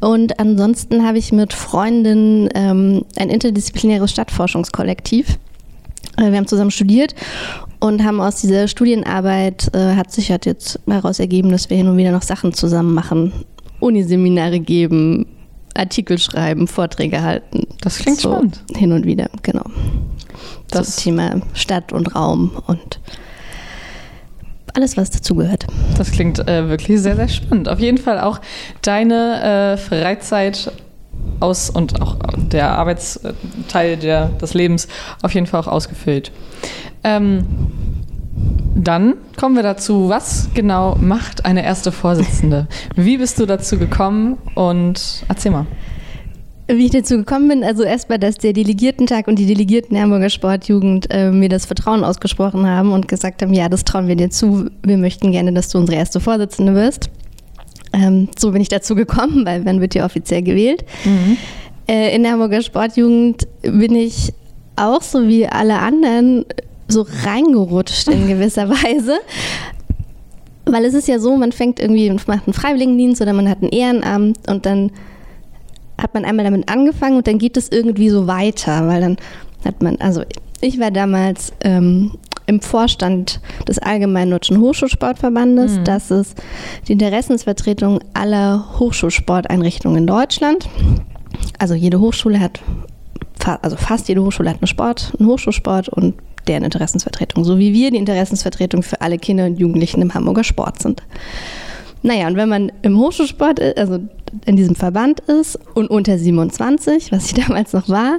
[0.00, 5.38] Und ansonsten habe ich mit Freundinnen ähm, ein interdisziplinäres Stadtforschungskollektiv.
[6.16, 7.14] Äh, wir haben zusammen studiert
[7.80, 11.88] und haben aus dieser Studienarbeit äh, hat sich halt jetzt daraus ergeben, dass wir hin
[11.88, 13.32] und wieder noch Sachen zusammen machen.
[13.80, 15.26] Uniseminare geben,
[15.74, 17.66] Artikel schreiben, Vorträge halten.
[17.82, 18.64] Das klingt spannend.
[18.76, 19.64] Hin und wieder, genau.
[20.70, 23.00] Das Das- Thema Stadt und Raum und
[24.78, 25.66] alles, was dazugehört.
[25.96, 27.68] Das klingt äh, wirklich sehr, sehr spannend.
[27.68, 28.40] Auf jeden Fall auch
[28.80, 30.70] deine äh, Freizeit
[31.40, 34.86] aus und auch der Arbeitsteil der, des Lebens
[35.20, 36.30] auf jeden Fall auch ausgefüllt.
[37.02, 37.44] Ähm,
[38.76, 42.68] dann kommen wir dazu, was genau macht eine erste Vorsitzende?
[42.94, 45.66] Wie bist du dazu gekommen und erzähl mal.
[46.70, 50.28] Wie ich dazu gekommen bin, also erstmal, dass der Delegiertentag und die Delegierten der Hamburger
[50.28, 54.28] Sportjugend äh, mir das Vertrauen ausgesprochen haben und gesagt haben, ja, das trauen wir dir
[54.28, 57.08] zu, wir möchten gerne, dass du unsere erste Vorsitzende wirst.
[57.94, 60.84] Ähm, so bin ich dazu gekommen, weil man wird ja offiziell gewählt.
[61.88, 64.34] Äh, in der Hamburger Sportjugend bin ich
[64.76, 66.44] auch so wie alle anderen
[66.86, 69.18] so reingerutscht in gewisser Weise.
[70.66, 73.62] Weil es ist ja so, man fängt irgendwie, man macht einen Freiwilligendienst oder man hat
[73.62, 74.90] ein Ehrenamt und dann
[76.00, 79.16] hat man einmal damit angefangen und dann geht es irgendwie so weiter, weil dann
[79.64, 80.22] hat man, also
[80.60, 82.12] ich war damals ähm,
[82.46, 85.80] im Vorstand des Allgemeinen Deutschen Hochschulsportverbandes.
[85.84, 86.42] Das ist
[86.88, 90.68] die Interessensvertretung aller Hochschulsporteinrichtungen in Deutschland.
[91.58, 92.60] Also jede Hochschule hat,
[93.60, 96.14] also fast jede Hochschule hat einen Sport, einen Hochschulsport und
[96.46, 100.80] deren Interessensvertretung, so wie wir die Interessensvertretung für alle Kinder und Jugendlichen im Hamburger Sport
[100.80, 101.02] sind.
[102.02, 103.98] Naja, und wenn man im Hochschulsport, ist, also
[104.44, 108.18] in diesem Verband ist und unter 27, was ich damals noch war,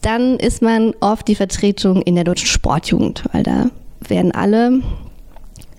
[0.00, 3.70] dann ist man oft die Vertretung in der deutschen Sportjugend, weil da
[4.06, 4.80] werden alle,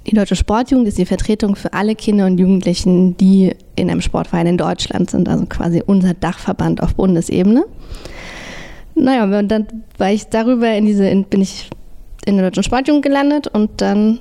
[0.07, 4.47] die deutsche Sportjugend ist die Vertretung für alle Kinder und Jugendlichen, die in einem Sportverein
[4.47, 7.65] in Deutschland sind, also quasi unser Dachverband auf Bundesebene.
[8.95, 11.69] Naja, und dann war ich darüber in diese, in, bin ich
[12.25, 14.19] in der deutschen Sportjugend gelandet und dann,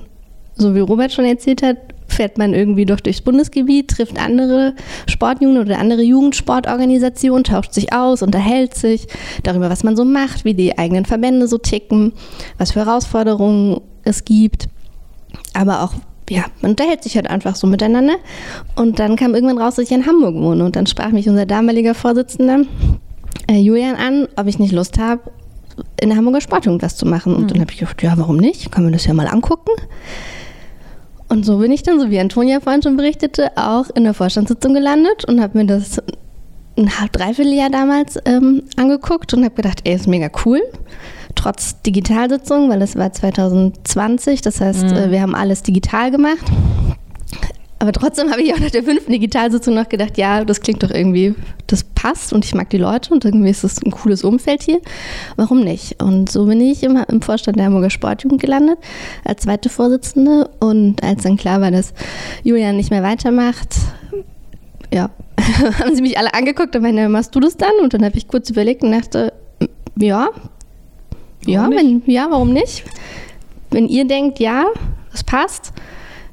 [0.55, 1.77] so wie Robert schon erzählt hat,
[2.15, 4.73] fährt man irgendwie doch durchs Bundesgebiet, trifft andere
[5.07, 9.07] Sportjugend oder andere Jugendsportorganisationen, tauscht sich aus, unterhält sich
[9.43, 12.13] darüber, was man so macht, wie die eigenen Verbände so ticken,
[12.57, 14.67] was für Herausforderungen es gibt.
[15.53, 15.93] Aber auch,
[16.29, 18.15] ja, man unterhält sich halt einfach so miteinander.
[18.75, 20.65] Und dann kam irgendwann raus, dass ich in Hamburg wohne.
[20.65, 22.61] Und dann sprach mich unser damaliger Vorsitzender,
[23.47, 25.21] äh, Julian, an, ob ich nicht Lust habe,
[25.99, 27.35] in der Hamburger Sportjugend was zu machen.
[27.35, 28.71] Und dann habe ich gedacht, ja, warum nicht?
[28.71, 29.71] Können wir das ja mal angucken.
[31.27, 34.73] Und so bin ich dann, so wie Antonia vorhin schon berichtete, auch in der Vorstandssitzung
[34.73, 36.01] gelandet und habe mir das
[36.77, 40.61] ein halb, dreiviertel Jahr damals ähm, angeguckt und habe gedacht, ey, ist mega cool.
[41.33, 44.93] Trotz Digitalsitzung, weil es war 2020, das heißt, Mhm.
[44.93, 46.45] äh, wir haben alles digital gemacht.
[47.85, 50.89] Aber trotzdem habe ich auch nach der fünften Digitalsitzung noch gedacht, ja, das klingt doch
[50.89, 51.35] irgendwie,
[51.67, 54.79] das passt und ich mag die Leute und irgendwie ist es ein cooles Umfeld hier.
[55.35, 56.01] Warum nicht?
[56.01, 58.79] Und so bin ich im, im Vorstand der Hamburger Sportjugend gelandet,
[59.23, 60.49] als zweite Vorsitzende.
[60.59, 61.93] Und als dann klar war, dass
[62.41, 63.75] Julian nicht mehr weitermacht,
[64.91, 65.11] ja,
[65.79, 67.73] haben sie mich alle angeguckt und meinte, machst du das dann?
[67.83, 69.31] Und dann habe ich kurz überlegt und dachte,
[69.95, 70.29] ja,
[71.45, 72.83] ja, Warum wenn, ja, warum nicht?
[73.69, 74.65] Wenn ihr denkt, ja,
[75.11, 75.71] das passt.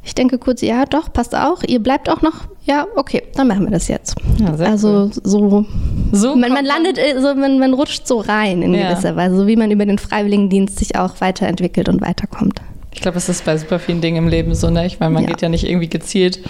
[0.05, 1.63] Ich denke kurz, ja, doch, passt auch.
[1.67, 2.33] Ihr bleibt auch noch,
[2.65, 4.17] ja, okay, dann machen wir das jetzt.
[4.39, 5.11] Ja, also cool.
[5.23, 5.65] so,
[6.13, 8.89] so man, man landet, äh, so, man, man rutscht so rein in Ja.
[8.91, 12.61] gewisser Weise, so wie man über den Freiwilligendienst sich auch weiterentwickelt und weiterkommt.
[12.95, 14.85] Ich glaube, es ist bei super vielen Dingen im Leben so, ne?
[14.87, 15.31] Ich meine, man Ja.
[15.31, 16.41] geht ja nicht irgendwie gezielt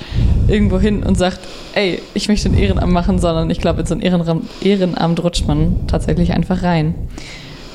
[0.49, 1.39] irgendwo hin und sagt,
[1.75, 5.47] ey, ich möchte ein Ehrenamt machen, sondern ich glaube, in so ein Ehrenamt, Ehrenamt rutscht
[5.47, 6.95] man tatsächlich einfach rein.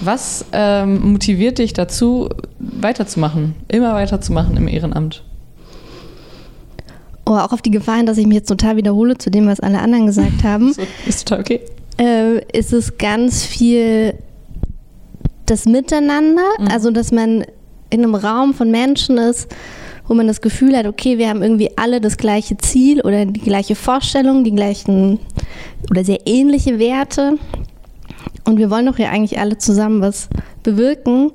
[0.01, 5.23] Was ähm, motiviert dich dazu, weiterzumachen, immer weiterzumachen im Ehrenamt?
[7.27, 9.59] Oh, auch auf die Gefahr hin, dass ich mich jetzt total wiederhole zu dem, was
[9.59, 10.73] alle anderen gesagt haben.
[10.73, 11.59] So, ist total okay.
[11.99, 14.13] äh, ist es ganz viel
[15.45, 16.67] das Miteinander, Mhm.
[16.69, 17.45] also dass man
[17.89, 19.47] in einem Raum von Menschen ist,
[20.07, 23.39] wo man das Gefühl hat, okay, wir haben irgendwie alle das gleiche Ziel oder die
[23.41, 25.19] gleiche Vorstellung, die gleichen
[25.89, 27.37] oder sehr ähnliche Werte.
[28.45, 30.29] Und wir wollen doch ja eigentlich alle zusammen was
[30.63, 31.31] bewirken.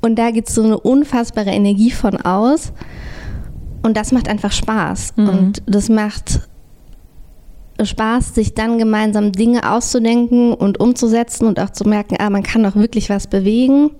[0.00, 2.72] Und da geht so eine unfassbare Energie von aus.
[3.82, 5.14] Und das macht einfach Spaß.
[5.16, 5.28] Mhm.
[5.28, 6.40] Und das macht
[7.82, 12.62] Spaß, sich dann gemeinsam Dinge auszudenken und umzusetzen und auch zu merken, ah, man kann
[12.62, 13.90] doch wirklich was bewegen.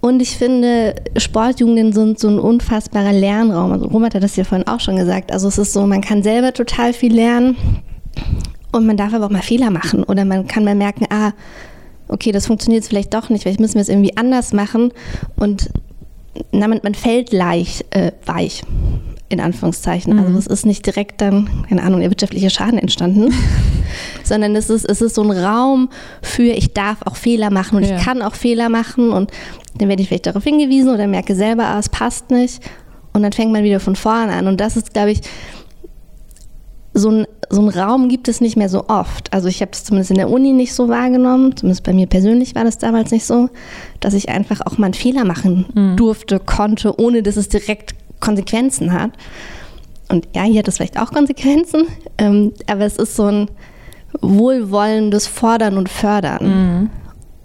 [0.00, 3.72] Und ich finde, Sportjugenden sind so ein unfassbarer Lernraum.
[3.72, 5.32] Also Robert hat das ja vorhin auch schon gesagt.
[5.32, 7.56] Also es ist so, man kann selber total viel lernen
[8.70, 10.04] und man darf aber auch mal Fehler machen.
[10.04, 11.32] Oder man kann mal merken, ah,
[12.08, 14.92] okay, das funktioniert jetzt vielleicht doch nicht, vielleicht müssen wir es irgendwie anders machen.
[15.36, 15.70] Und
[16.52, 18.62] na, man, man fällt leicht äh, weich,
[19.28, 20.18] in Anführungszeichen.
[20.18, 23.32] Also es ist nicht direkt dann, keine Ahnung, der wirtschaftliche Schaden entstanden,
[24.24, 25.88] sondern es ist, es ist so ein Raum
[26.22, 27.96] für, ich darf auch Fehler machen und Ja.
[27.96, 29.30] ich kann auch Fehler machen und
[29.78, 32.60] dann werde ich vielleicht darauf hingewiesen oder merke selber, ah, es passt nicht.
[33.12, 34.46] Und dann fängt man wieder von vorne an.
[34.48, 35.20] Und das ist, glaube ich,
[36.94, 39.32] so ein, so ein Raum gibt es nicht mehr so oft.
[39.32, 42.54] Also ich habe es zumindest in der Uni nicht so wahrgenommen, zumindest bei mir persönlich
[42.54, 43.50] war das damals nicht so,
[44.00, 45.66] dass ich einfach auch mal einen Fehler machen
[45.96, 49.10] durfte, konnte, ohne dass es direkt Konsequenzen hat.
[50.08, 51.86] Und ja, hier hat es vielleicht auch Konsequenzen,
[52.18, 53.48] ähm, aber es ist so ein
[54.20, 56.90] wohlwollendes Fordern und Fördern.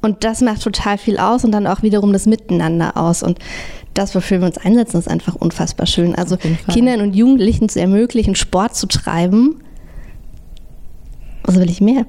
[0.01, 3.23] Und das macht total viel aus und dann auch wiederum das Miteinander aus.
[3.23, 3.39] Und
[3.99, 6.15] das, wofür wir uns einsetzen, ist einfach unfassbar schön.
[6.15, 6.37] Also.
[6.71, 9.61] Kindern und Jugendlichen zu ermöglichen, Sport zu treiben.
[11.43, 12.05] Was will ich mehr?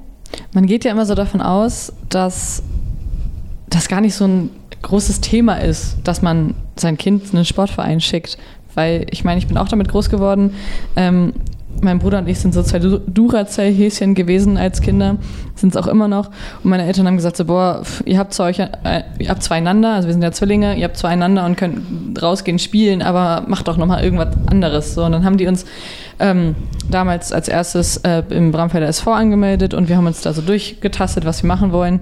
[0.53, 2.63] Man geht ja immer so davon aus, dass
[3.69, 4.49] das gar nicht so ein
[4.81, 8.37] großes Thema ist, dass man sein Kind in einen Sportverein schickt.
[8.73, 10.53] Weil ich meine, ich bin auch damit groß geworden.
[10.95, 11.33] Ähm,
[11.81, 15.17] mein Bruder und ich sind so zwei Du- Duracell-Häschen gewesen als Kinder,
[15.55, 16.27] sind es auch immer noch.
[16.63, 18.67] Und meine Eltern haben gesagt so, boah, ihr habt zwar euch, äh,
[19.19, 23.01] ihr habt zweieinander, also wir sind ja Zwillinge, ihr habt zweieinander und könnt rausgehen spielen,
[23.01, 24.93] aber macht doch nochmal irgendwas anderes.
[24.93, 25.65] So, und dann haben die uns
[26.19, 26.55] ähm,
[26.89, 31.25] damals als erstes äh, im Bramfelder SV angemeldet und wir haben uns da so durchgetastet,
[31.25, 32.01] was wir machen wollen.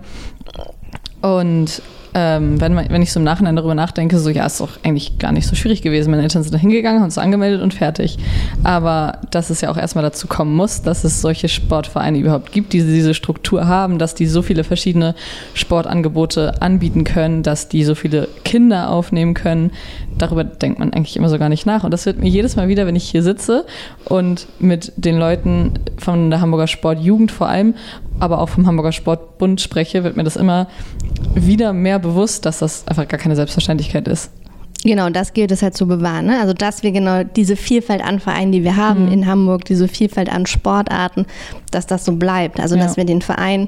[1.21, 1.81] Und
[2.13, 5.19] ähm, wenn, man, wenn ich so im Nachhinein darüber nachdenke, so ja, ist doch eigentlich
[5.19, 6.09] gar nicht so schwierig gewesen.
[6.11, 8.17] Meine Eltern sind da hingegangen, haben uns angemeldet und fertig.
[8.63, 12.73] Aber dass es ja auch erstmal dazu kommen muss, dass es solche Sportvereine überhaupt gibt,
[12.73, 15.15] die diese Struktur haben, dass die so viele verschiedene
[15.53, 19.71] Sportangebote anbieten können, dass die so viele Kinder aufnehmen können,
[20.17, 21.83] darüber denkt man eigentlich immer so gar nicht nach.
[21.83, 23.65] Und das wird mir jedes Mal wieder, wenn ich hier sitze
[24.05, 27.75] und mit den Leuten von der Hamburger Sportjugend vor allem,
[28.19, 30.67] aber auch vom Hamburger Sportbund spreche, wird mir das immer
[31.35, 34.31] wieder mehr bewusst, dass das einfach gar keine Selbstverständlichkeit ist.
[34.83, 36.27] Genau, und das gilt es halt zu bewahren.
[36.27, 36.39] Ne?
[36.39, 39.11] Also, dass wir genau diese Vielfalt an Vereinen, die wir haben Mhm.
[39.11, 41.25] in Hamburg, diese Vielfalt an Sportarten,
[41.71, 42.59] dass das so bleibt.
[42.61, 42.83] Also, Ja.
[42.83, 43.67] dass wir den Verein,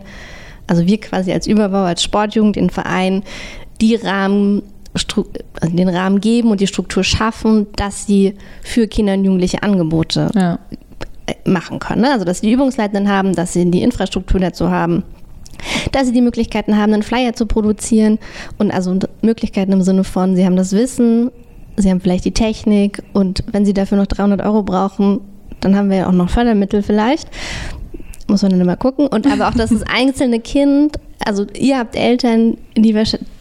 [0.67, 3.23] also wir quasi als Überbau, als Sportjugend, den Verein,
[3.81, 4.63] die Rahmen,
[4.93, 10.29] also den Rahmen geben und die Struktur schaffen, dass sie für Kinder und Jugendliche Angebote
[10.33, 10.59] Ja.
[11.45, 12.01] machen können.
[12.03, 12.11] Ne?
[12.11, 15.03] Also, dass sie die Übungsleitenden haben, dass sie die Infrastruktur dazu haben,
[15.91, 18.19] dass sie die Möglichkeiten haben, einen Flyer zu produzieren
[18.57, 21.31] und also Möglichkeiten im Sinne von, sie haben das Wissen,
[21.77, 25.21] sie haben vielleicht die Technik und wenn sie dafür noch 300 Euro brauchen,
[25.59, 27.29] dann haben wir ja auch noch Fördermittel vielleicht.
[28.31, 29.07] Muss man dann immer gucken.
[29.07, 32.95] Und aber auch, dass das einzelne Kind, also ihr habt Eltern, die,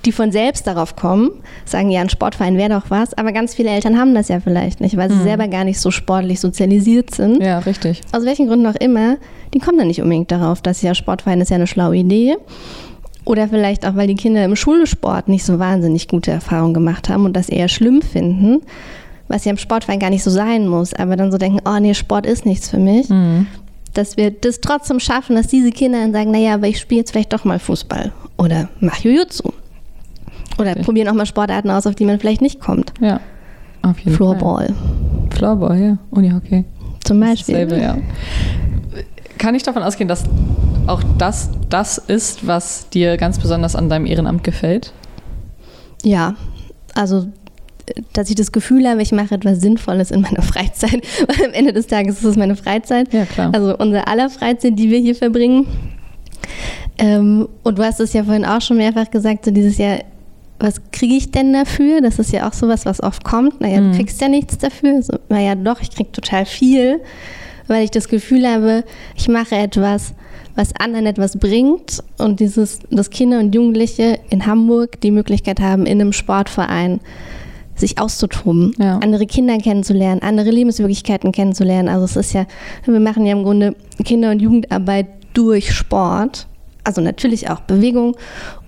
[0.04, 1.30] die von selbst darauf kommen,
[1.64, 4.80] sagen, ja, ein Sportverein wäre doch was, aber ganz viele Eltern haben das ja vielleicht
[4.80, 5.22] nicht, weil sie Mhm.
[5.22, 7.40] selber gar nicht so sportlich sozialisiert sind.
[7.42, 8.00] Ja, richtig.
[8.12, 9.16] Aus welchen Gründen auch immer,
[9.54, 12.36] die kommen dann nicht unbedingt darauf, dass ja Sportverein ist ja eine schlaue Idee.
[13.24, 17.24] Oder vielleicht auch, weil die Kinder im Schulsport nicht so wahnsinnig gute Erfahrungen gemacht haben
[17.26, 18.62] und das eher schlimm finden,
[19.28, 21.94] was ja im Sportverein gar nicht so sein muss, aber dann so denken, oh nee,
[21.94, 23.08] Sport ist nichts für mich.
[23.10, 23.46] Mhm.
[23.94, 27.10] Dass wir das trotzdem schaffen, dass diese Kinder dann sagen, naja, aber ich spiele jetzt
[27.10, 29.50] vielleicht doch mal Fußball oder mach Jujutsu.
[30.58, 30.82] Oder Okay.
[30.82, 32.92] probieren auch mal Sportarten aus, auf die man vielleicht nicht kommt.
[33.00, 33.20] Ja,
[33.82, 34.36] auf jeden Fall.
[34.36, 34.74] Floorball
[35.34, 35.98] Floorball, ja.
[36.10, 36.64] Unihockey.
[37.04, 37.54] zum Beispiel.
[37.66, 37.96] Dasselbe, ja.
[39.38, 40.24] Kann ich davon ausgehen, dass
[40.86, 44.92] auch das das ist, was dir ganz besonders an deinem Ehrenamt gefällt?
[46.02, 46.34] Ja,
[46.94, 47.28] also
[48.12, 51.02] dass ich das Gefühl habe, ich mache etwas Sinnvolles in meiner Freizeit.
[51.26, 53.12] Weil am Ende des Tages ist es meine Freizeit.
[53.12, 53.50] Ja, klar.
[53.54, 55.66] Also unsere aller Freizeit, die wir hier verbringen.
[56.98, 59.98] Ähm, und du hast es ja vorhin auch schon mehrfach gesagt, so dieses Jahr,
[60.58, 62.00] was kriege ich denn dafür?
[62.02, 63.60] Das ist ja auch sowas, was oft kommt.
[63.60, 63.92] Naja, Mhm.
[63.92, 65.02] du kriegst ja nichts dafür.
[65.02, 67.00] So, naja, doch, ich krieg total viel,
[67.68, 68.84] weil ich das Gefühl habe,
[69.16, 70.12] ich mache etwas,
[70.56, 75.86] was anderen etwas bringt und dieses, dass Kinder und Jugendliche in Hamburg die Möglichkeit haben,
[75.86, 77.00] in einem Sportverein
[77.80, 78.98] sich auszutoben, Ja.
[78.98, 81.88] andere Kinder kennenzulernen, andere Lebenswirklichkeiten kennenzulernen.
[81.88, 82.46] Also es ist ja,
[82.84, 83.74] wir machen ja im Grunde
[84.04, 86.46] Kinder- und Jugendarbeit durch Sport.
[86.84, 88.16] Also natürlich auch Bewegung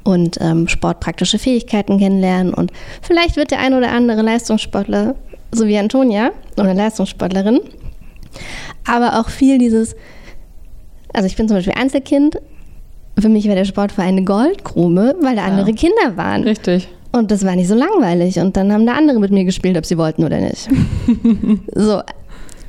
[0.04, 2.52] und ähm, sportpraktische Fähigkeiten kennenlernen.
[2.52, 5.14] Und vielleicht wird der ein oder andere Leistungssportler,
[5.52, 7.60] so wie Antonia, oder Leistungssportlerin,
[8.86, 9.94] aber auch viel dieses,
[11.12, 12.38] also ich bin zum Beispiel Einzelkind,
[13.18, 15.48] für mich war der Sportverein eine Goldgrube, weil da Ja.
[15.48, 16.42] andere Kinder waren.
[16.44, 16.88] Richtig.
[17.12, 18.38] Und das war nicht so langweilig.
[18.38, 20.68] Und dann haben da andere mit mir gespielt, ob sie wollten oder nicht.
[21.74, 22.00] so.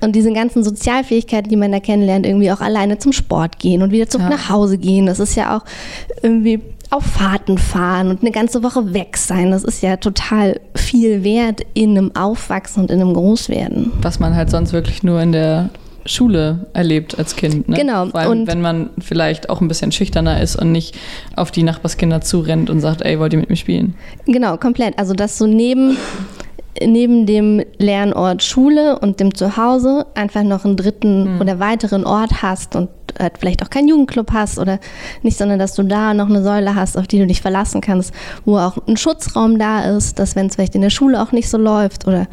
[0.02, 3.92] Und diese ganzen Sozialfähigkeiten, die man da kennenlernt, irgendwie auch alleine zum Sport gehen und
[3.92, 4.36] wieder zurück Ja.
[4.36, 5.06] nach Hause gehen.
[5.06, 5.64] Das ist ja auch
[6.22, 9.52] irgendwie auf Fahrten fahren und eine ganze Woche weg sein.
[9.52, 13.94] Das ist ja total viel wert in einem Aufwachsen und in einem Großwerden.
[14.02, 15.70] Was man halt sonst wirklich nur in der
[16.06, 17.70] Schule erlebt als Kind.
[17.70, 17.78] Ne?
[17.78, 20.96] Genau, Vor allem, und- wenn man vielleicht auch ein bisschen schüchterner ist und nicht
[21.36, 23.96] auf die Nachbarskinder zurennt und sagt, ey, wollt ihr mit mir spielen?
[24.26, 24.98] Genau, komplett.
[25.00, 25.98] Also, dass du neben,
[26.82, 32.76] neben dem Lernort Schule und dem Zuhause einfach noch einen dritten oder weiteren Ort hast
[32.76, 32.90] und
[33.20, 34.80] äh, vielleicht auch keinen Jugendclub hast oder
[35.22, 38.12] nicht, sondern dass du da noch eine Säule hast, auf die du dich verlassen kannst,
[38.44, 41.48] wo auch ein Schutzraum da ist, dass wenn es vielleicht in der Schule auch nicht
[41.50, 42.28] so läuft oder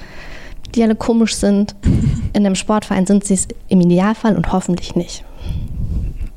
[0.75, 1.75] die alle komisch sind,
[2.33, 5.25] in einem Sportverein sind sie es im Idealfall und hoffentlich nicht.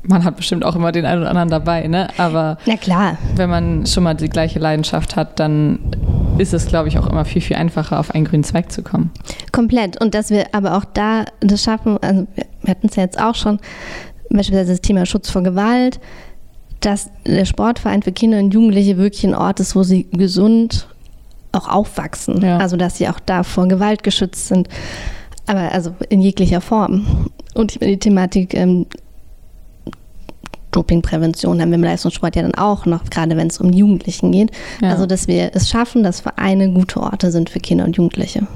[0.06, 2.08] Man hat bestimmt auch immer den einen oder anderen dabei, ne?
[2.18, 5.78] Aber Na klar, wenn man schon mal die gleiche Leidenschaft hat, dann
[6.36, 9.10] ist es, glaube ich, auch immer viel, viel einfacher, auf einen grünen Zweig zu kommen.
[9.52, 10.00] Komplett.
[10.00, 13.34] Und dass wir aber auch da das schaffen, also wir hatten es ja jetzt auch
[13.34, 13.60] schon,
[14.30, 16.00] beispielsweise das Thema Schutz vor Gewalt,
[16.80, 20.88] dass der Sportverein für Kinder und Jugendliche wirklich ein Ort ist, wo sie gesund
[21.54, 22.42] auch aufwachsen.
[22.42, 22.58] Ja.
[22.58, 24.68] Also dass sie auch da vor Gewalt geschützt sind.
[25.46, 27.30] Aber also in jeglicher Form.
[27.54, 28.86] Und ich meine, die Thematik ähm,
[30.74, 34.50] Dopingprävention haben wir im Leistungssport ja dann auch noch, gerade wenn es um Jugendlichen geht.
[34.82, 34.90] Ja.
[34.90, 38.46] Also dass wir es schaffen, dass Vereine gute Orte sind für Kinder und Jugendliche.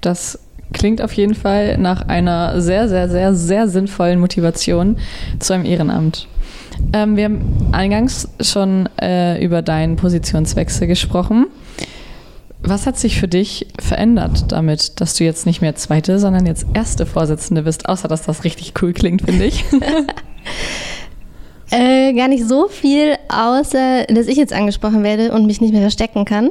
[0.00, 0.38] Das
[0.72, 4.98] klingt auf jeden Fall nach einer sehr, sehr, sehr, sehr sinnvollen Motivation
[5.38, 6.28] zu einem Ehrenamt.
[6.92, 11.46] Ähm, wir haben eingangs schon äh, über deinen Positionswechsel gesprochen.
[12.60, 16.66] Was hat sich für dich verändert damit, dass du jetzt nicht mehr zweite, sondern jetzt
[16.74, 17.88] erste Vorsitzende bist?
[17.88, 19.64] Außer, dass das richtig cool klingt, finde ich.
[21.70, 25.82] Äh, gar nicht so viel, außer dass ich jetzt angesprochen werde und mich nicht mehr
[25.82, 26.48] verstecken kann.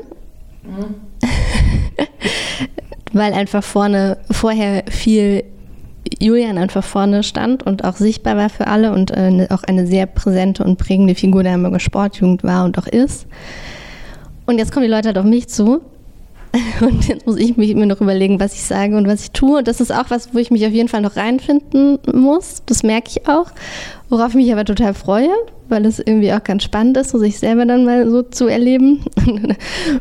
[3.14, 5.44] Weil einfach vorne, vorher viel
[6.20, 9.88] Julian einfach vorne stand und auch sichtbar war für alle und äh, ne- auch eine
[9.88, 13.28] sehr präsente und prägende Figur der Hamburger Sportjugend war und auch ist.
[14.46, 15.82] Und jetzt kommen die Leute halt auf mich zu.
[16.82, 19.58] Und jetzt muss ich mich mir noch überlegen, was ich sage und was ich tue.
[19.60, 22.64] Und das ist auch was, wo ich mich auf jeden Fall noch reinfinden muss.
[22.66, 23.48] Das merke ich auch.
[24.10, 25.30] Worauf ich mich aber total freue,
[25.68, 29.02] weil es irgendwie auch ganz spannend ist, so sich selber dann mal so zu erleben.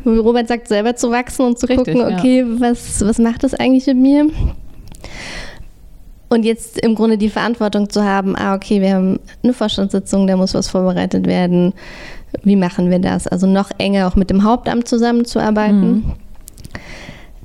[0.05, 2.17] Wie Robert sagt, selber zu wachsen und zu Richtig, gucken, ja.
[2.17, 4.27] okay, was, was macht das eigentlich mit mir?
[6.29, 10.35] Und jetzt im Grunde die Verantwortung zu haben, ah, okay, wir haben eine Vorstandssitzung, da
[10.35, 11.73] muss was vorbereitet werden.
[12.43, 13.27] Wie machen wir das?
[13.27, 16.03] Also noch enger auch mit dem Hauptamt zusammenzuarbeiten.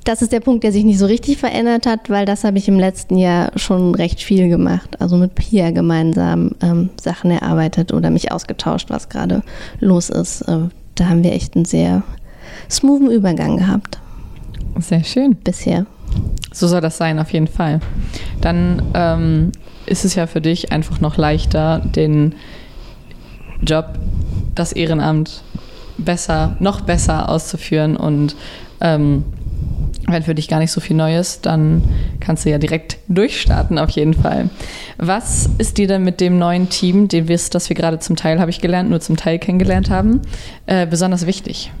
[0.03, 2.67] Das ist der Punkt, der sich nicht so richtig verändert hat, weil das habe ich
[2.67, 4.99] im letzten Jahr schon recht viel gemacht.
[4.99, 9.43] Also mit Pia gemeinsam ähm, Sachen erarbeitet oder mich ausgetauscht, was gerade
[9.79, 10.41] los ist.
[10.41, 12.03] Äh, da haben wir echt einen sehr
[12.69, 13.99] smoothen Übergang gehabt
[14.79, 15.35] Sehr schön.
[15.35, 15.85] bisher.
[16.51, 17.79] So soll das sein, auf jeden Fall.
[18.41, 19.51] Dann ähm,
[19.85, 22.35] ist es ja für dich einfach noch leichter, den
[23.61, 23.97] Job,
[24.55, 25.41] das Ehrenamt
[25.97, 28.35] besser, noch besser auszuführen und
[28.81, 29.23] ähm,
[30.07, 31.81] wenn für dich gar nicht so viel Neues, dann
[32.19, 34.49] kannst du ja direkt durchstarten auf jeden Fall.
[34.97, 38.39] Was ist dir denn mit dem neuen Team, den wir, das wir gerade zum Teil,
[38.39, 40.21] habe ich gelernt, nur zum Teil kennengelernt haben,
[40.65, 41.71] äh, besonders wichtig?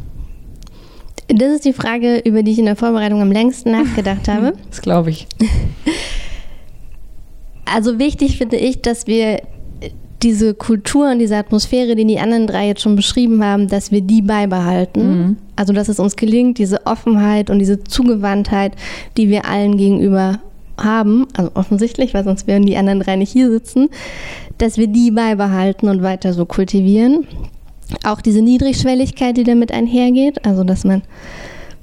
[1.27, 4.53] Das ist die Frage, über die ich in der Vorbereitung am längsten nachgedacht habe.
[4.69, 5.27] Das glaube ich.
[7.65, 9.41] Also wichtig finde ich, dass wir
[10.23, 14.01] diese Kultur und diese Atmosphäre, die die anderen drei jetzt schon beschrieben haben, dass wir
[14.01, 15.07] die beibehalten.
[15.07, 15.37] Mhm.
[15.55, 18.73] Also dass es uns gelingt, diese Offenheit und diese Zugewandtheit,
[19.17, 20.39] die wir allen gegenüber
[20.77, 23.89] haben, also offensichtlich, weil sonst würden die anderen drei nicht hier sitzen,
[24.57, 27.27] dass wir die beibehalten und weiter so kultivieren.
[28.03, 31.03] Auch diese Niedrigschwelligkeit, die damit einhergeht, also dass man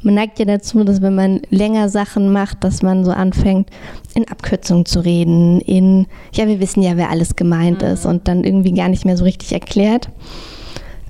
[0.03, 3.69] man neigt ja dazu, dass wenn man länger Sachen macht, dass man so anfängt,
[4.15, 8.45] in Abkürzungen zu reden, in, ja, wir wissen ja, wer alles gemeint ist und dann
[8.45, 10.09] irgendwie gar nicht mehr so richtig erklärt.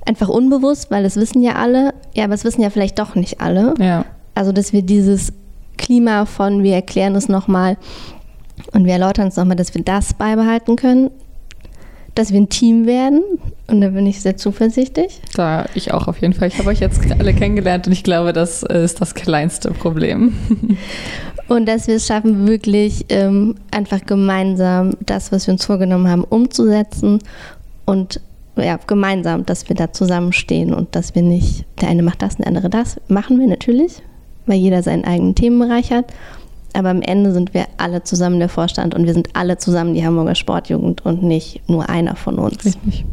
[0.05, 3.39] Einfach unbewusst, weil das wissen ja alle, ja, aber es wissen ja vielleicht doch nicht
[3.39, 3.75] alle.
[3.79, 4.05] Ja.
[4.35, 5.31] Also, dass wir dieses
[5.77, 7.77] Klima von, wir erklären es nochmal
[8.73, 11.11] und wir erläutern es nochmal, dass wir das beibehalten können,
[12.15, 13.21] dass wir ein Team werden
[13.67, 15.21] und da bin ich sehr zuversichtlich.
[15.35, 16.49] Da ich auch auf jeden Fall.
[16.49, 20.33] Ich habe euch jetzt alle kennengelernt und ich glaube, das ist das kleinste Problem.
[21.47, 26.23] Und dass wir es schaffen, wirklich ähm, einfach gemeinsam das, was wir uns vorgenommen haben,
[26.23, 27.19] umzusetzen
[27.83, 28.21] und
[28.55, 32.47] ja, gemeinsam, dass wir da zusammenstehen und dass wir nicht, der eine macht das, der
[32.47, 33.01] andere das.
[33.09, 34.01] Machen wir natürlich,
[34.45, 36.05] weil jeder seinen eigenen Themenbereich hat.
[36.73, 40.05] Aber am Ende sind wir alle zusammen der Vorstand und wir sind alle zusammen die
[40.05, 42.63] Hamburger Sportjugend und nicht nur einer von uns.
[42.65, 43.05] Richtig.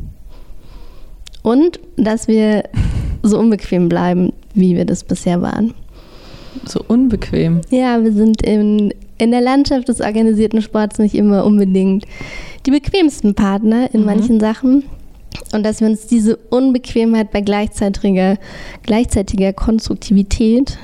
[1.43, 2.65] Und dass wir
[3.23, 5.75] so unbequem bleiben, wie wir das bisher waren.
[6.67, 7.61] So unbequem.
[7.71, 12.05] Ja, wir sind in, in der Landschaft des organisierten Sports nicht immer unbedingt
[12.67, 14.07] die bequemsten Partner in Mhm.
[14.07, 14.85] manchen Sachen.
[15.53, 18.37] Und dass wir uns diese Unbequemheit bei gleichzeitiger,
[18.83, 20.79] gleichzeitiger Konstruktivität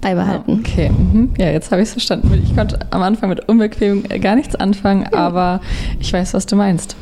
[0.00, 0.60] beibehalten.
[0.60, 1.30] Okay, mhm.
[1.38, 2.42] ja, jetzt habe ich es verstanden.
[2.42, 5.60] Ich konnte am Anfang mit unbequem gar nichts anfangen, aber
[5.98, 6.96] ich weiß, was du meinst.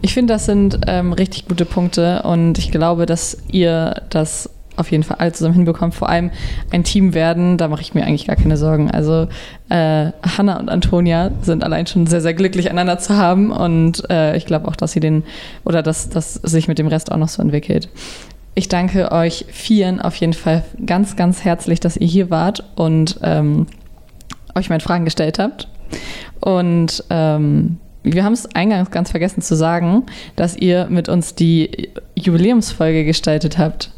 [0.00, 4.90] Ich finde, das sind ähm, richtig gute Punkte und ich glaube, dass ihr das auf
[4.90, 5.94] jeden Fall alle zusammen hinbekommt.
[5.94, 6.30] Vor allem
[6.70, 8.90] ein Team werden, da mache ich mir eigentlich gar keine Sorgen.
[8.90, 9.26] Also
[9.68, 14.36] äh, Hanna und Antonia sind allein schon sehr, sehr glücklich, einander zu haben und äh,
[14.36, 15.24] ich glaube auch, dass sie den
[15.64, 17.88] oder dass das sich mit dem Rest auch noch so entwickelt.
[18.58, 23.20] Ich danke euch vieren auf jeden Fall ganz, ganz herzlich, dass ihr hier wart und
[23.22, 23.68] ähm,
[24.56, 25.68] euch meine Fragen gestellt habt.
[26.40, 31.90] Und ähm, wir haben es eingangs ganz vergessen zu sagen, dass ihr mit uns die
[32.16, 33.92] Jubiläumsfolge gestaltet habt.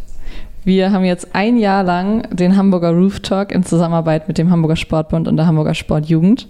[0.63, 4.77] Wir haben jetzt ein Jahr lang den Hamburger Roof Talk in Zusammenarbeit mit dem Hamburger
[4.77, 6.49] Sportbund und der Hamburger Sportjugend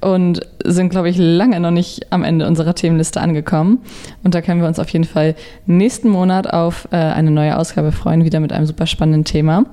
[0.00, 3.78] und sind, glaube ich, lange noch nicht am Ende unserer Themenliste angekommen.
[4.24, 5.34] Und da können wir uns auf jeden Fall
[5.66, 9.64] nächsten Monat auf äh, eine neue Ausgabe freuen, wieder mit einem super spannenden Thema.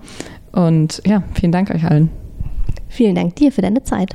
[0.52, 2.10] Und ja, vielen Dank euch allen.
[2.88, 4.14] Vielen Dank dir für deine Zeit.